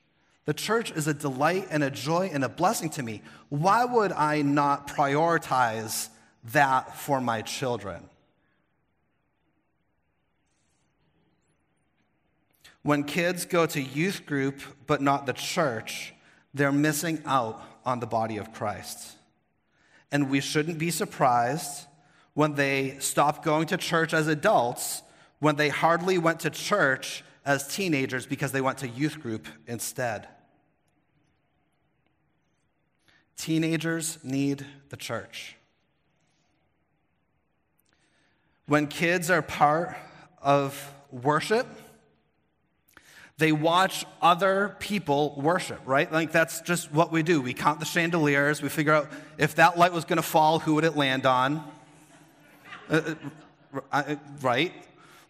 [0.44, 3.22] The church is a delight and a joy and a blessing to me.
[3.48, 6.10] Why would I not prioritize
[6.52, 8.10] that for my children?
[12.84, 16.14] When kids go to youth group but not the church,
[16.54, 19.14] they're missing out on the body of Christ.
[20.12, 21.88] And we shouldn't be surprised
[22.34, 25.02] when they stop going to church as adults,
[25.40, 30.28] when they hardly went to church as teenagers because they went to youth group instead.
[33.38, 35.56] Teenagers need the church.
[38.66, 39.98] When kids are part
[40.42, 41.68] of worship,
[43.38, 46.12] they watch other people worship, right?
[46.12, 47.42] Like that's just what we do.
[47.42, 50.76] We count the chandeliers, we figure out if that light was going to fall, who
[50.76, 51.64] would it land on?
[52.90, 53.16] Uh,
[53.74, 54.72] uh, uh, right?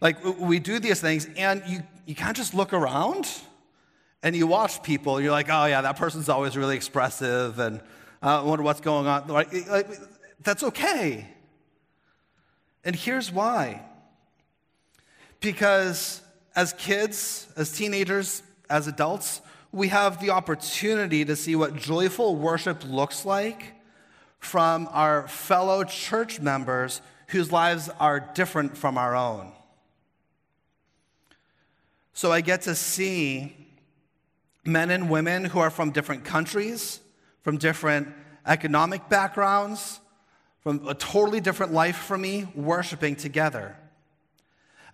[0.00, 3.26] Like we do these things, and you, you can't just look around
[4.22, 5.20] and you watch people.
[5.20, 7.80] You're like, oh, yeah, that person's always really expressive, and
[8.22, 9.28] uh, I wonder what's going on.
[9.28, 9.86] Like, like,
[10.42, 11.28] that's okay.
[12.84, 13.82] And here's why
[15.40, 16.22] because
[16.56, 19.40] as kids, as teenagers, as adults,
[19.72, 23.74] we have the opportunity to see what joyful worship looks like
[24.38, 29.50] from our fellow church members whose lives are different from our own.
[32.12, 33.56] So I get to see
[34.64, 37.00] men and women who are from different countries,
[37.42, 38.08] from different
[38.46, 39.98] economic backgrounds,
[40.60, 43.76] from a totally different life from me, worshiping together.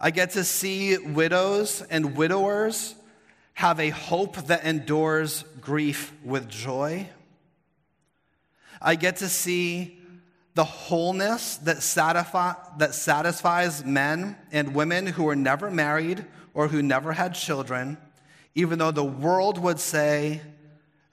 [0.01, 2.94] I get to see widows and widowers
[3.53, 7.07] have a hope that endures grief with joy.
[8.80, 9.98] I get to see
[10.55, 11.76] the wholeness that,
[12.78, 16.24] that satisfies men and women who were never married
[16.55, 17.98] or who never had children,
[18.55, 20.40] even though the world would say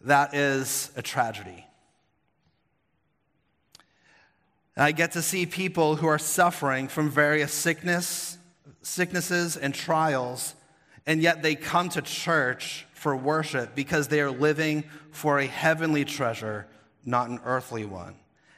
[0.02, 1.66] that is a tragedy.
[4.78, 8.37] I get to see people who are suffering from various sickness
[8.82, 10.56] sicknesses, and trials,
[11.06, 16.06] and yet they come to church for worship because they are living for a heavenly
[16.06, 16.68] treasure,
[17.06, 18.16] not an earthly one.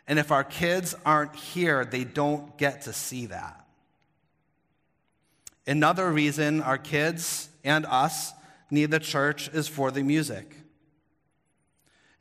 [0.08, 3.66] And if our kids aren't here, they don't get to see that.
[5.68, 8.34] Another reason our kids and us
[8.72, 10.56] need the church is for the music.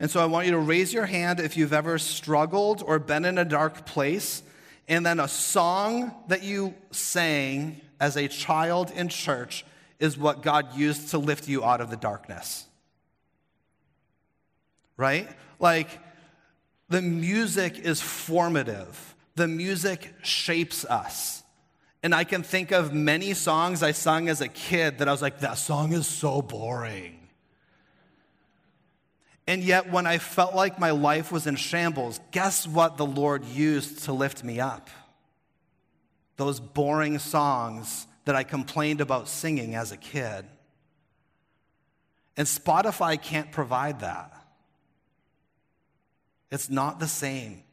[0.01, 3.25] And so I want you to raise your hand if you've ever struggled or been
[3.25, 4.43] in a dark place,
[4.87, 9.65] and then a song that you sang as a child in church
[9.99, 12.65] is what God used to lift you out of the darkness.
[14.97, 15.29] Right?
[15.59, 15.89] Like,
[16.89, 21.43] the music is formative, the music shapes us.
[22.03, 25.21] And I can think of many songs I sung as a kid that I was
[25.21, 27.19] like, that song is so boring.
[29.49, 33.45] And yet, when I felt like my life was in shambles, guess what the Lord
[33.47, 34.91] used to lift me up?
[36.39, 40.47] Those boring songs that I complained about singing as a kid.
[42.37, 44.33] And Spotify can't provide that.
[46.51, 47.65] It's not the same.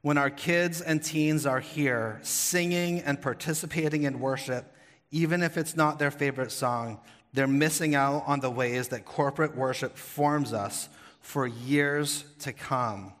[0.00, 4.74] When our kids and teens are here singing and participating in worship,
[5.10, 7.00] even if it's not their favorite song,
[7.32, 10.88] they're missing out on the ways that corporate worship forms us
[11.26, 13.12] for years to come.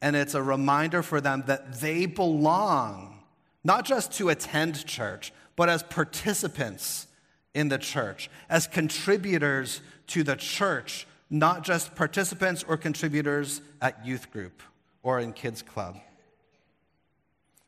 [0.00, 3.18] And it's a reminder for them that they belong,
[3.64, 7.08] not just to attend church, but as participants
[7.52, 14.30] in the church, as contributors to the church, not just participants or contributors at youth
[14.30, 14.62] group
[15.02, 15.96] or in kids' club.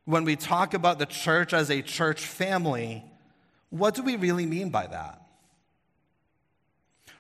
[0.04, 3.02] When we talk about the church as a church family,
[3.70, 5.20] what do we really mean by that?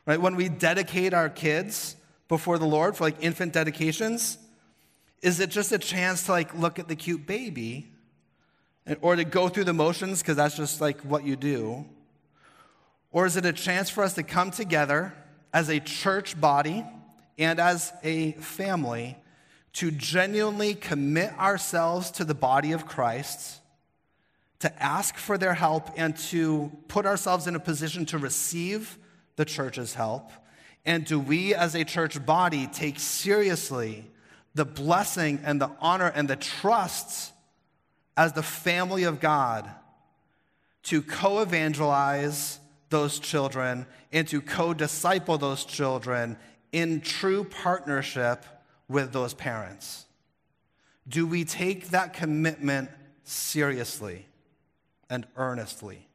[0.06, 0.20] Right?
[0.20, 1.96] When we dedicate our kids
[2.28, 4.38] before the Lord for like infant dedications,
[5.22, 7.92] is it just a chance to like look at the cute baby
[9.00, 11.84] or to go through the motions because that's just like what you do?
[13.10, 15.14] Or is it a chance for us to come together
[15.52, 16.84] as a church body
[17.38, 19.16] and as a family
[19.74, 23.60] to genuinely commit ourselves to the body of Christ?
[24.60, 28.98] to ask for their help and to put ourselves in a position to receive
[29.36, 30.30] the church's help?
[30.88, 34.10] And do we as a church body take seriously
[34.54, 37.32] the blessing and the honor and the trust
[38.16, 39.70] as the family of God
[40.84, 42.58] to co evangelize
[42.88, 46.38] those children and to co disciple those children
[46.72, 48.46] in true partnership
[48.88, 50.06] with those parents?
[51.06, 52.88] Do we take that commitment
[53.24, 54.24] seriously?
[55.10, 56.07] and earnestly.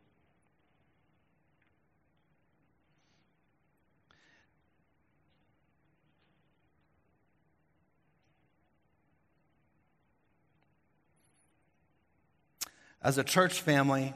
[13.03, 14.13] As a church family,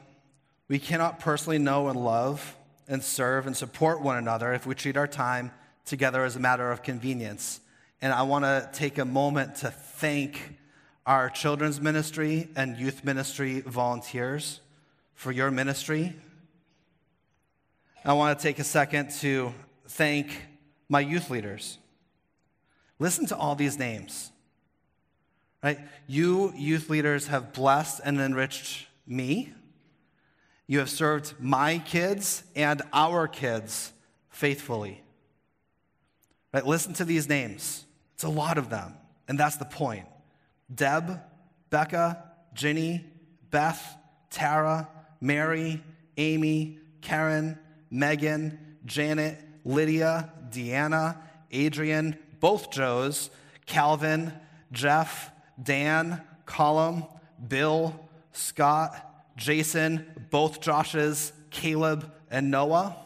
[0.66, 2.56] we cannot personally know and love
[2.88, 5.50] and serve and support one another if we treat our time
[5.84, 7.60] together as a matter of convenience.
[8.00, 10.56] And I want to take a moment to thank
[11.04, 14.60] our children's ministry and youth ministry volunteers
[15.14, 16.14] for your ministry.
[18.06, 19.52] I want to take a second to
[19.86, 20.30] thank
[20.88, 21.76] my youth leaders.
[22.98, 24.32] Listen to all these names.
[25.62, 25.78] Right?
[26.06, 29.52] You youth leaders have blessed and enriched me.
[30.66, 33.92] You have served my kids and our kids
[34.30, 35.02] faithfully.
[36.52, 36.64] Right?
[36.66, 37.84] Listen to these names.
[38.14, 38.94] It's a lot of them,
[39.26, 40.06] and that's the point.
[40.72, 41.20] Deb,
[41.70, 42.22] Becca,
[42.54, 43.04] Ginny,
[43.50, 43.96] Beth,
[44.30, 44.88] Tara,
[45.20, 45.82] Mary,
[46.16, 47.58] Amy, Karen,
[47.90, 51.16] Megan, Janet, Lydia, Deanna,
[51.50, 53.30] Adrian, both Joes,
[53.66, 54.32] Calvin,
[54.72, 55.30] Jeff,
[55.62, 57.04] Dan, Colum,
[57.46, 57.98] Bill,
[58.32, 58.94] Scott,
[59.36, 62.96] Jason, both Joshes, Caleb, and Noah.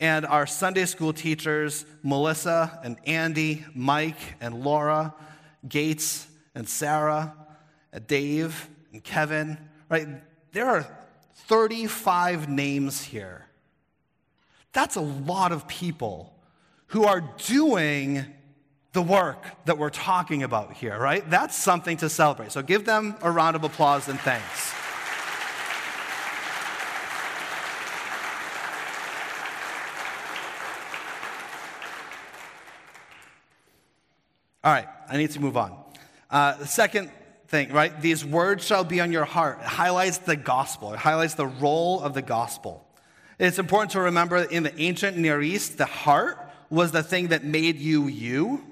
[0.00, 5.14] And our Sunday school teachers, Melissa and Andy, Mike and Laura,
[5.68, 7.34] Gates and Sarah,
[8.06, 10.08] Dave and Kevin, right?
[10.52, 10.86] There are
[11.34, 13.46] 35 names here.
[14.72, 16.34] That's a lot of people
[16.88, 18.24] who are doing
[18.92, 21.28] the work that we're talking about here, right?
[21.30, 22.52] That's something to celebrate.
[22.52, 24.74] So give them a round of applause and thanks.
[34.64, 35.76] All right, I need to move on.
[36.30, 37.10] Uh, the second
[37.48, 38.00] thing, right?
[38.00, 39.58] These words shall be on your heart.
[39.60, 42.86] It highlights the gospel, it highlights the role of the gospel.
[43.38, 46.38] It's important to remember in the ancient Near East, the heart
[46.70, 48.71] was the thing that made you you.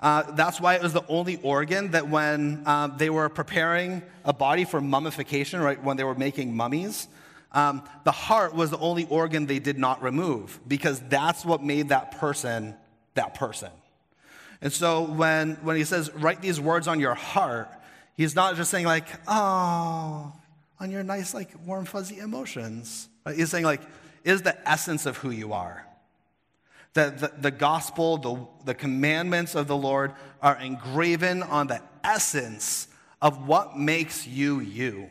[0.00, 4.32] Uh, that's why it was the only organ that when uh, they were preparing a
[4.32, 7.08] body for mummification, right, when they were making mummies,
[7.52, 11.88] um, the heart was the only organ they did not remove because that's what made
[11.88, 12.74] that person
[13.18, 13.70] that person.
[14.62, 17.68] And so when, when he says, write these words on your heart,
[18.16, 20.32] he's not just saying, like, oh,
[20.80, 23.08] on your nice, like, warm, fuzzy emotions.
[23.34, 23.82] He's saying, like,
[24.24, 25.84] is the essence of who you are.
[26.94, 30.12] That the, the gospel, the, the commandments of the Lord
[30.42, 32.88] are engraven on the essence
[33.20, 35.10] of what makes you you.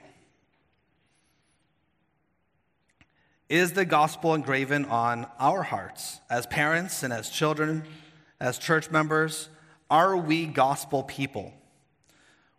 [3.50, 7.84] Is the gospel engraven on our hearts as parents and as children,
[8.42, 9.48] as church members?
[9.90, 11.54] Are we gospel people?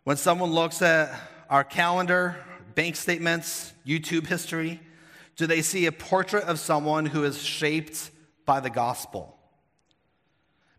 [0.03, 1.13] When someone looks at
[1.47, 2.37] our calendar,
[2.73, 4.79] bank statements, YouTube history,
[5.35, 8.09] do they see a portrait of someone who is shaped
[8.49, 9.37] by the gospel?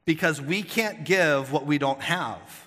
[0.04, 2.66] Because we can't give what we don't have.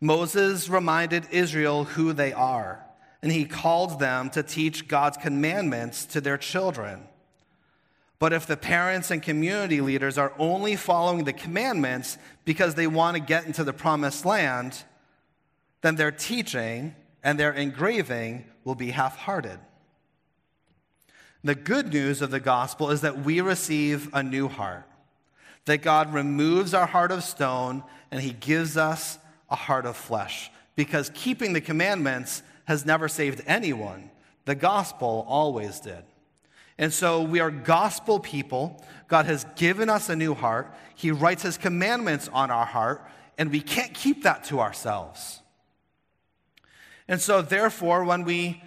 [0.00, 2.86] Moses reminded Israel who they are
[3.20, 7.02] and he called them to teach God's commandments to their children.
[8.20, 13.16] But if the parents and community leaders are only following the commandments because they want
[13.16, 14.84] to get into the promised land,
[15.80, 19.58] then their teaching and their engraving will be half hearted.
[21.42, 24.84] The good news of the gospel is that we receive a new heart,
[25.64, 29.18] that God removes our heart of stone and he gives us
[29.48, 30.50] a heart of flesh.
[30.76, 34.10] Because keeping the commandments has never saved anyone.
[34.44, 36.02] The gospel always did.
[36.78, 38.82] And so we are gospel people.
[39.08, 40.72] God has given us a new heart.
[40.94, 45.40] He writes his commandments on our heart, and we can't keep that to ourselves.
[47.06, 48.62] And so therefore, when we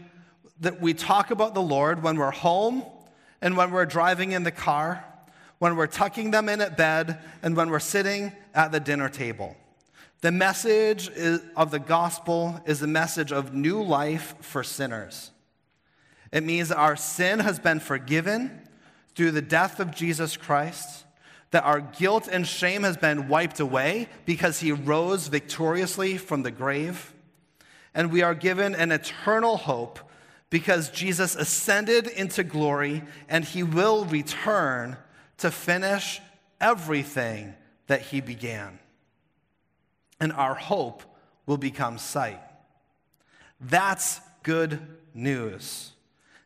[0.59, 2.83] that we talk about the Lord when we're home
[3.41, 5.03] and when we're driving in the car,
[5.59, 9.55] when we're tucking them in at bed, and when we're sitting at the dinner table.
[10.21, 11.09] The message
[11.55, 15.31] of the gospel is a message of new life for sinners.
[16.31, 18.61] It means our sin has been forgiven
[19.15, 21.05] through the death of Jesus Christ,
[21.51, 26.51] that our guilt and shame has been wiped away because he rose victoriously from the
[26.51, 27.13] grave,
[27.93, 29.99] and we are given an eternal hope
[30.53, 34.95] because Jesus ascended into glory and he will return
[35.39, 36.21] to finish
[36.61, 37.55] everything
[37.87, 38.77] that he began
[40.19, 41.01] and our hope
[41.47, 42.39] will become sight.
[43.59, 44.79] That's good
[45.15, 45.93] news.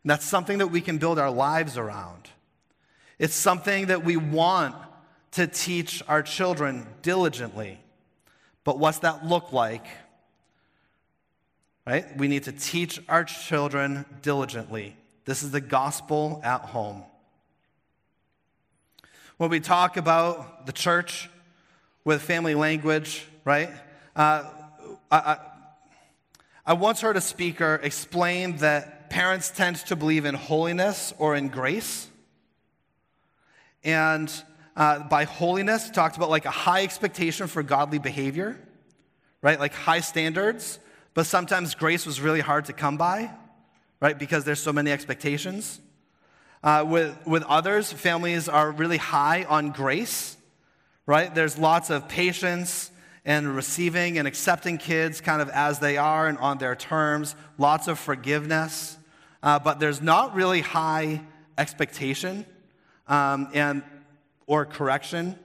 [0.03, 2.29] And that's something that we can build our lives around.
[3.19, 4.73] It's something that we want
[5.31, 7.81] to teach our children diligently.
[8.63, 9.85] But what's that look like?
[11.87, 12.17] Right?
[12.17, 14.97] We need to teach our children diligently.
[15.23, 17.05] This is the gospel at home.
[19.37, 21.29] When we talk about the church
[22.03, 23.69] with family language, right?
[24.17, 24.43] Uh,
[25.09, 25.37] I, I,
[26.65, 31.47] I once heard a speaker explain that parents tend to believe in holiness or in
[31.47, 32.09] grace.
[33.85, 34.29] And
[34.75, 38.59] uh, by holiness, talked about like a high expectation for godly behavior,
[39.41, 39.57] right?
[39.57, 40.79] Like high standards.
[41.17, 43.31] But sometimes grace was really hard to come by,
[43.99, 44.19] right?
[44.19, 45.81] Because there's so many expectations.
[46.63, 50.37] Uh, with, with others, families are really high on grace,
[51.07, 51.33] right?
[51.33, 52.91] There's lots of patience
[53.25, 57.87] and receiving and accepting kids kind of as they are and on their terms, lots
[57.87, 58.95] of forgiveness,
[59.41, 61.23] uh, but there's not really high
[61.57, 62.45] expectation
[63.07, 63.81] um, and
[64.45, 65.35] or correction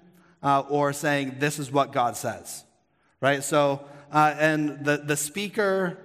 [0.43, 2.63] uh, or saying this is what God says,
[3.23, 3.43] right?
[3.43, 3.81] So,
[4.13, 5.97] uh, and the, the speaker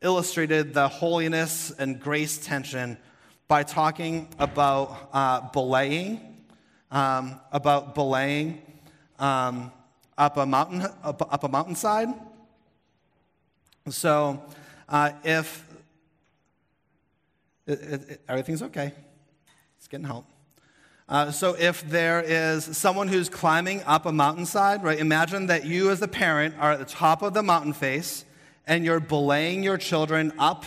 [0.00, 2.96] illustrated the holiness and grace tension
[3.48, 6.42] by talking about uh, belaying,
[6.90, 8.62] um, about belaying.
[9.18, 9.70] Um,
[10.16, 12.08] up a mountain, up, up a mountainside.
[13.88, 14.42] So
[14.88, 15.66] uh, if
[17.66, 18.92] it, it, everything's okay,
[19.78, 20.29] it's getting help.
[21.10, 25.00] Uh, so if there is someone who's climbing up a mountainside, right?
[25.00, 28.24] Imagine that you as the parent are at the top of the mountain face
[28.64, 30.64] and you're belaying your children up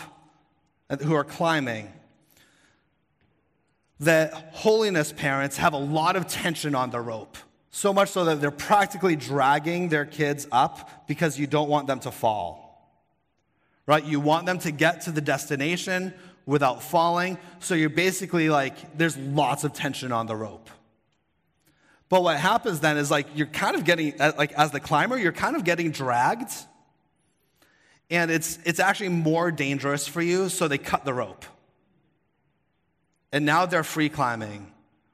[1.01, 1.93] who are climbing.
[4.01, 7.37] That holiness parents have a lot of tension on the rope.
[7.71, 12.01] So much so that they're practically dragging their kids up because you don't want them
[12.01, 12.99] to fall.
[13.85, 14.03] Right?
[14.03, 16.13] You want them to get to the destination
[16.45, 17.37] without falling.
[17.59, 20.69] So you're basically like, there's lots of tension on the rope.
[22.09, 25.31] But what happens then is like, you're kind of getting, like, as the climber, you're
[25.31, 26.51] kind of getting dragged.
[28.09, 31.45] And it's, it's actually more dangerous for you, so they cut the rope.
[33.31, 34.71] And now they're free climbing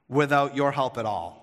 [0.10, 1.40] without your help at all.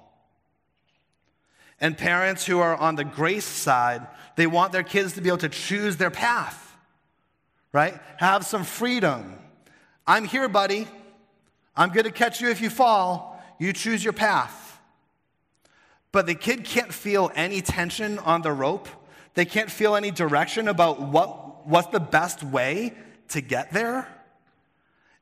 [1.81, 4.07] And parents who are on the grace side,
[4.37, 6.77] they want their kids to be able to choose their path,
[7.73, 7.99] right?
[8.19, 9.39] Have some freedom.
[10.07, 10.87] I'm here, buddy.
[11.77, 13.43] I'm going to catch you if you fall.
[13.59, 14.81] You choose your path.
[16.13, 18.89] But the kid can't feel any tension on the rope.
[19.35, 22.95] They can't feel any direction about what, what's the best way
[23.29, 24.09] to get there.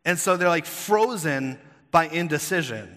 [0.05, 1.59] And so they're like frozen
[1.91, 2.97] by indecision.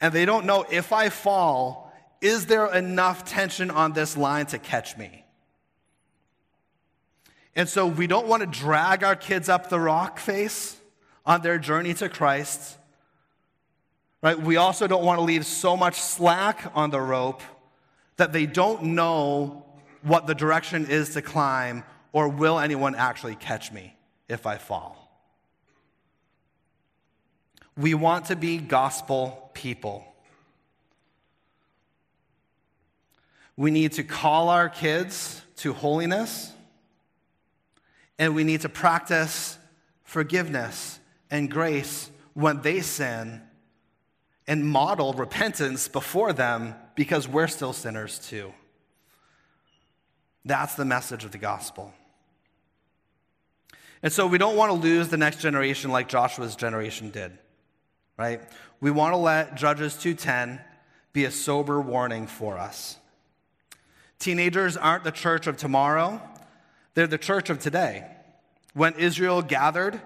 [0.00, 4.58] And they don't know if I fall, is there enough tension on this line to
[4.58, 5.24] catch me?
[7.56, 10.76] And so we don't want to drag our kids up the rock face
[11.26, 12.76] on their journey to Christ.
[14.22, 14.38] Right?
[14.40, 17.42] We also don't want to leave so much slack on the rope
[18.16, 19.64] that they don't know
[20.02, 23.96] what the direction is to climb or will anyone actually catch me
[24.28, 25.00] if I fall.
[27.76, 30.04] We want to be gospel people.
[33.56, 36.52] We need to call our kids to holiness,
[38.18, 39.58] and we need to practice
[40.04, 40.98] forgiveness
[41.34, 43.42] and grace when they sin
[44.46, 48.54] and model repentance before them because we're still sinners too.
[50.44, 51.92] That's the message of the gospel.
[54.00, 57.36] And so we don't want to lose the next generation like Joshua's generation did,
[58.16, 58.40] right?
[58.80, 60.60] We want to let Judges 2:10
[61.12, 62.96] be a sober warning for us.
[64.20, 66.22] Teenagers aren't the church of tomorrow,
[66.94, 68.06] they're the church of today.
[68.72, 70.00] When Israel gathered,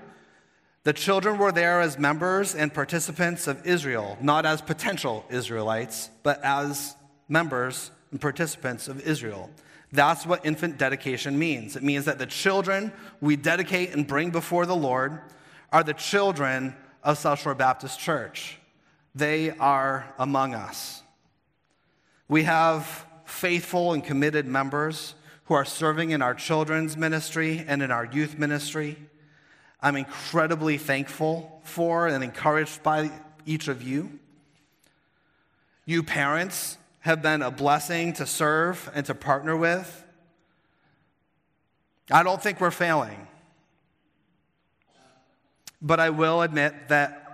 [0.88, 6.42] the children were there as members and participants of Israel, not as potential Israelites, but
[6.42, 6.96] as
[7.28, 9.50] members and participants of Israel.
[9.92, 11.76] That's what infant dedication means.
[11.76, 15.20] It means that the children we dedicate and bring before the Lord
[15.70, 16.74] are the children
[17.04, 18.58] of South Shore Baptist Church.
[19.14, 21.02] They are among us.
[22.28, 25.14] We have faithful and committed members
[25.44, 28.96] who are serving in our children's ministry and in our youth ministry.
[29.80, 33.10] I'm incredibly thankful for and encouraged by
[33.46, 34.18] each of you.
[35.84, 40.04] You parents have been a blessing to serve and to partner with.
[42.10, 43.26] I don't think we're failing.
[45.80, 47.28] But I will admit that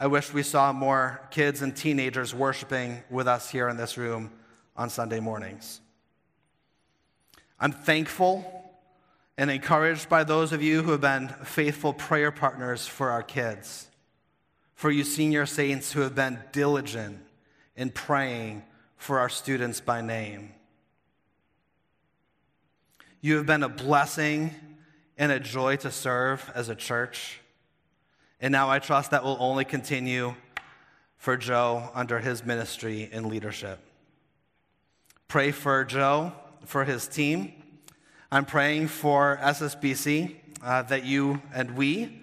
[0.00, 4.32] I wish we saw more kids and teenagers worshiping with us here in this room
[4.76, 5.80] on Sunday mornings.
[7.60, 8.57] I'm thankful
[9.38, 13.86] and encouraged by those of you who have been faithful prayer partners for our kids,
[14.74, 17.20] for you senior saints who have been diligent
[17.76, 18.64] in praying
[18.96, 20.52] for our students by name.
[23.20, 24.54] You have been a blessing
[25.16, 27.38] and a joy to serve as a church.
[28.40, 30.34] And now I trust that will only continue
[31.16, 33.78] for Joe under his ministry and leadership.
[35.28, 36.32] Pray for Joe,
[36.64, 37.57] for his team.
[38.30, 42.20] I'm praying for SSBC uh, that you and we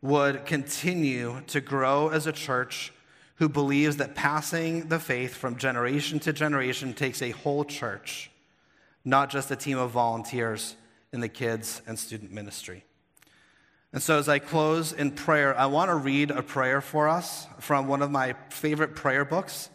[0.00, 2.90] would continue to grow as a church
[3.34, 8.30] who believes that passing the faith from generation to generation takes a whole church,
[9.04, 10.74] not just a team of volunteers
[11.12, 12.82] in the kids and student ministry.
[13.92, 17.46] And so, as I close in prayer, I want to read a prayer for us
[17.60, 19.68] from one of my favorite prayer books.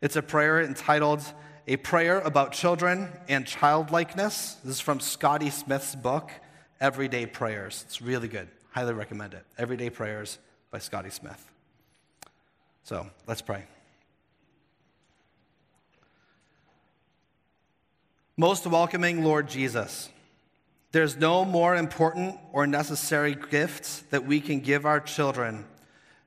[0.00, 1.24] It's a prayer entitled
[1.68, 4.56] a prayer about children and childlikeness.
[4.64, 6.30] This is from Scotty Smith's book,
[6.80, 7.82] Everyday Prayers.
[7.86, 8.48] It's really good.
[8.70, 9.44] Highly recommend it.
[9.58, 10.38] Everyday Prayers
[10.70, 11.44] by Scotty Smith.
[12.84, 13.64] So let's pray.
[18.36, 20.08] Most welcoming Lord Jesus,
[20.92, 25.64] there's no more important or necessary gift that we can give our children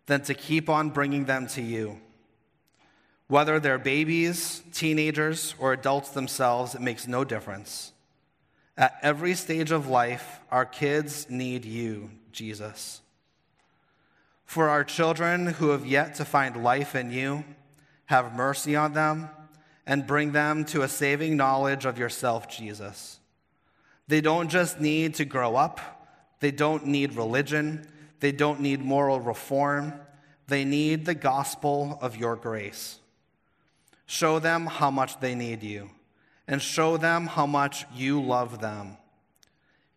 [0.07, 2.01] than to keep on bringing them to you.
[3.29, 7.93] Whether they're babies, teenagers, or adults themselves, it makes no difference.
[8.75, 13.01] At every stage of life, our kids need you, Jesus.
[14.45, 17.43] For our children who have yet to find life in you,
[18.07, 19.29] have mercy on them
[19.85, 23.19] and bring them to a saving knowledge of yourself, Jesus.
[24.07, 25.79] They don't just need to grow up,
[26.39, 27.87] they don't need religion,
[28.21, 29.93] they don't need moral reform,
[30.47, 32.98] they need the gospel of your grace.
[34.11, 35.91] Show them how much they need you,
[36.47, 38.97] and show them how much you love them.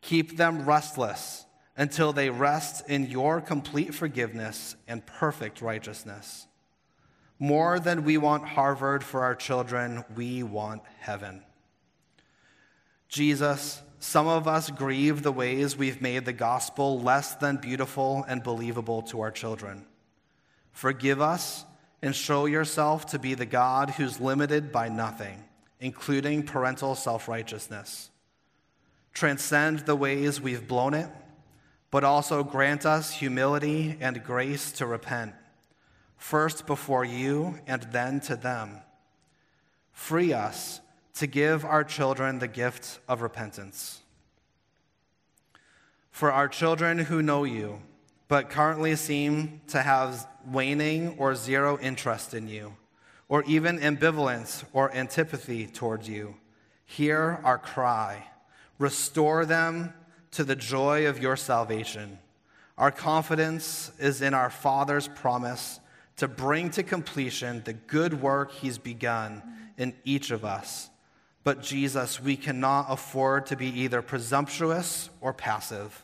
[0.02, 1.46] Keep them restless
[1.78, 6.46] until they rest in your complete forgiveness and perfect righteousness.
[7.38, 11.42] More than we want Harvard for our children, we want heaven.
[13.08, 18.42] Jesus, some of us grieve the ways we've made the gospel less than beautiful and
[18.42, 19.86] believable to our children.
[20.70, 21.64] Forgive us
[22.03, 25.44] and show yourself to be the God who's limited by nothing,
[25.80, 28.11] including parental self righteousness.
[29.14, 31.09] Transcend the ways we've blown it
[31.92, 35.34] but also grant us humility and grace to repent,
[36.16, 38.80] first before you and then to them.
[39.92, 40.80] Free us
[41.14, 44.00] to give our children the gift of repentance.
[46.11, 47.82] For our children who know you,
[48.32, 52.74] but currently seem to have waning or zero interest in you,
[53.28, 56.34] or even ambivalence or antipathy towards you,
[56.86, 58.26] hear our cry.
[58.78, 59.92] Restore them
[60.30, 62.18] to the joy of your salvation.
[62.78, 65.78] Our confidence is in our Father's promise
[66.16, 69.42] to bring to completion the good work He's begun
[69.76, 70.88] in each of us.
[71.44, 76.02] But Jesus, we cannot afford to be either presumptuous or passive.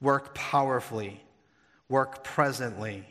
[0.00, 1.24] Work powerfully,
[1.92, 3.04] work presently,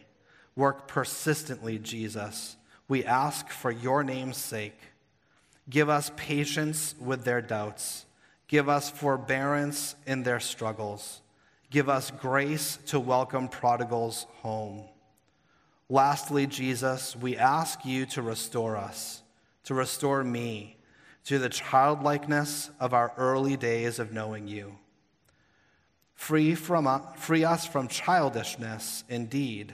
[0.55, 2.57] work persistently, Jesus.
[2.87, 4.79] We ask for your name's sake.
[5.69, 8.05] Give us patience with their doubts
[8.51, 11.21] Give us forbearance in their struggles.
[11.69, 14.89] Give us grace to welcome prodigals home.
[15.87, 19.23] Lastly, Jesus, we ask you to restore us,
[19.63, 20.75] to restore me
[21.23, 24.75] to the childlikeness of our early days of knowing you.
[26.21, 29.73] Free, from, free us from childishness, indeed,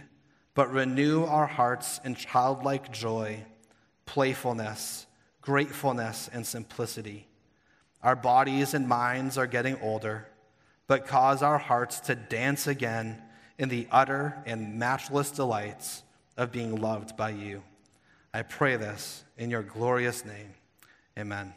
[0.56, 3.44] but renew our hearts in childlike joy,
[4.06, 5.08] playfulness,
[5.42, 7.28] gratefulness, and simplicity.
[8.02, 10.26] Our bodies and minds are getting older,
[10.88, 13.22] but cause our hearts to dance again
[13.60, 16.04] in the utter and matchless delights
[16.38, 17.62] of being loved by you.
[18.34, 20.54] I pray this in your glorious name.
[21.20, 21.54] Amen.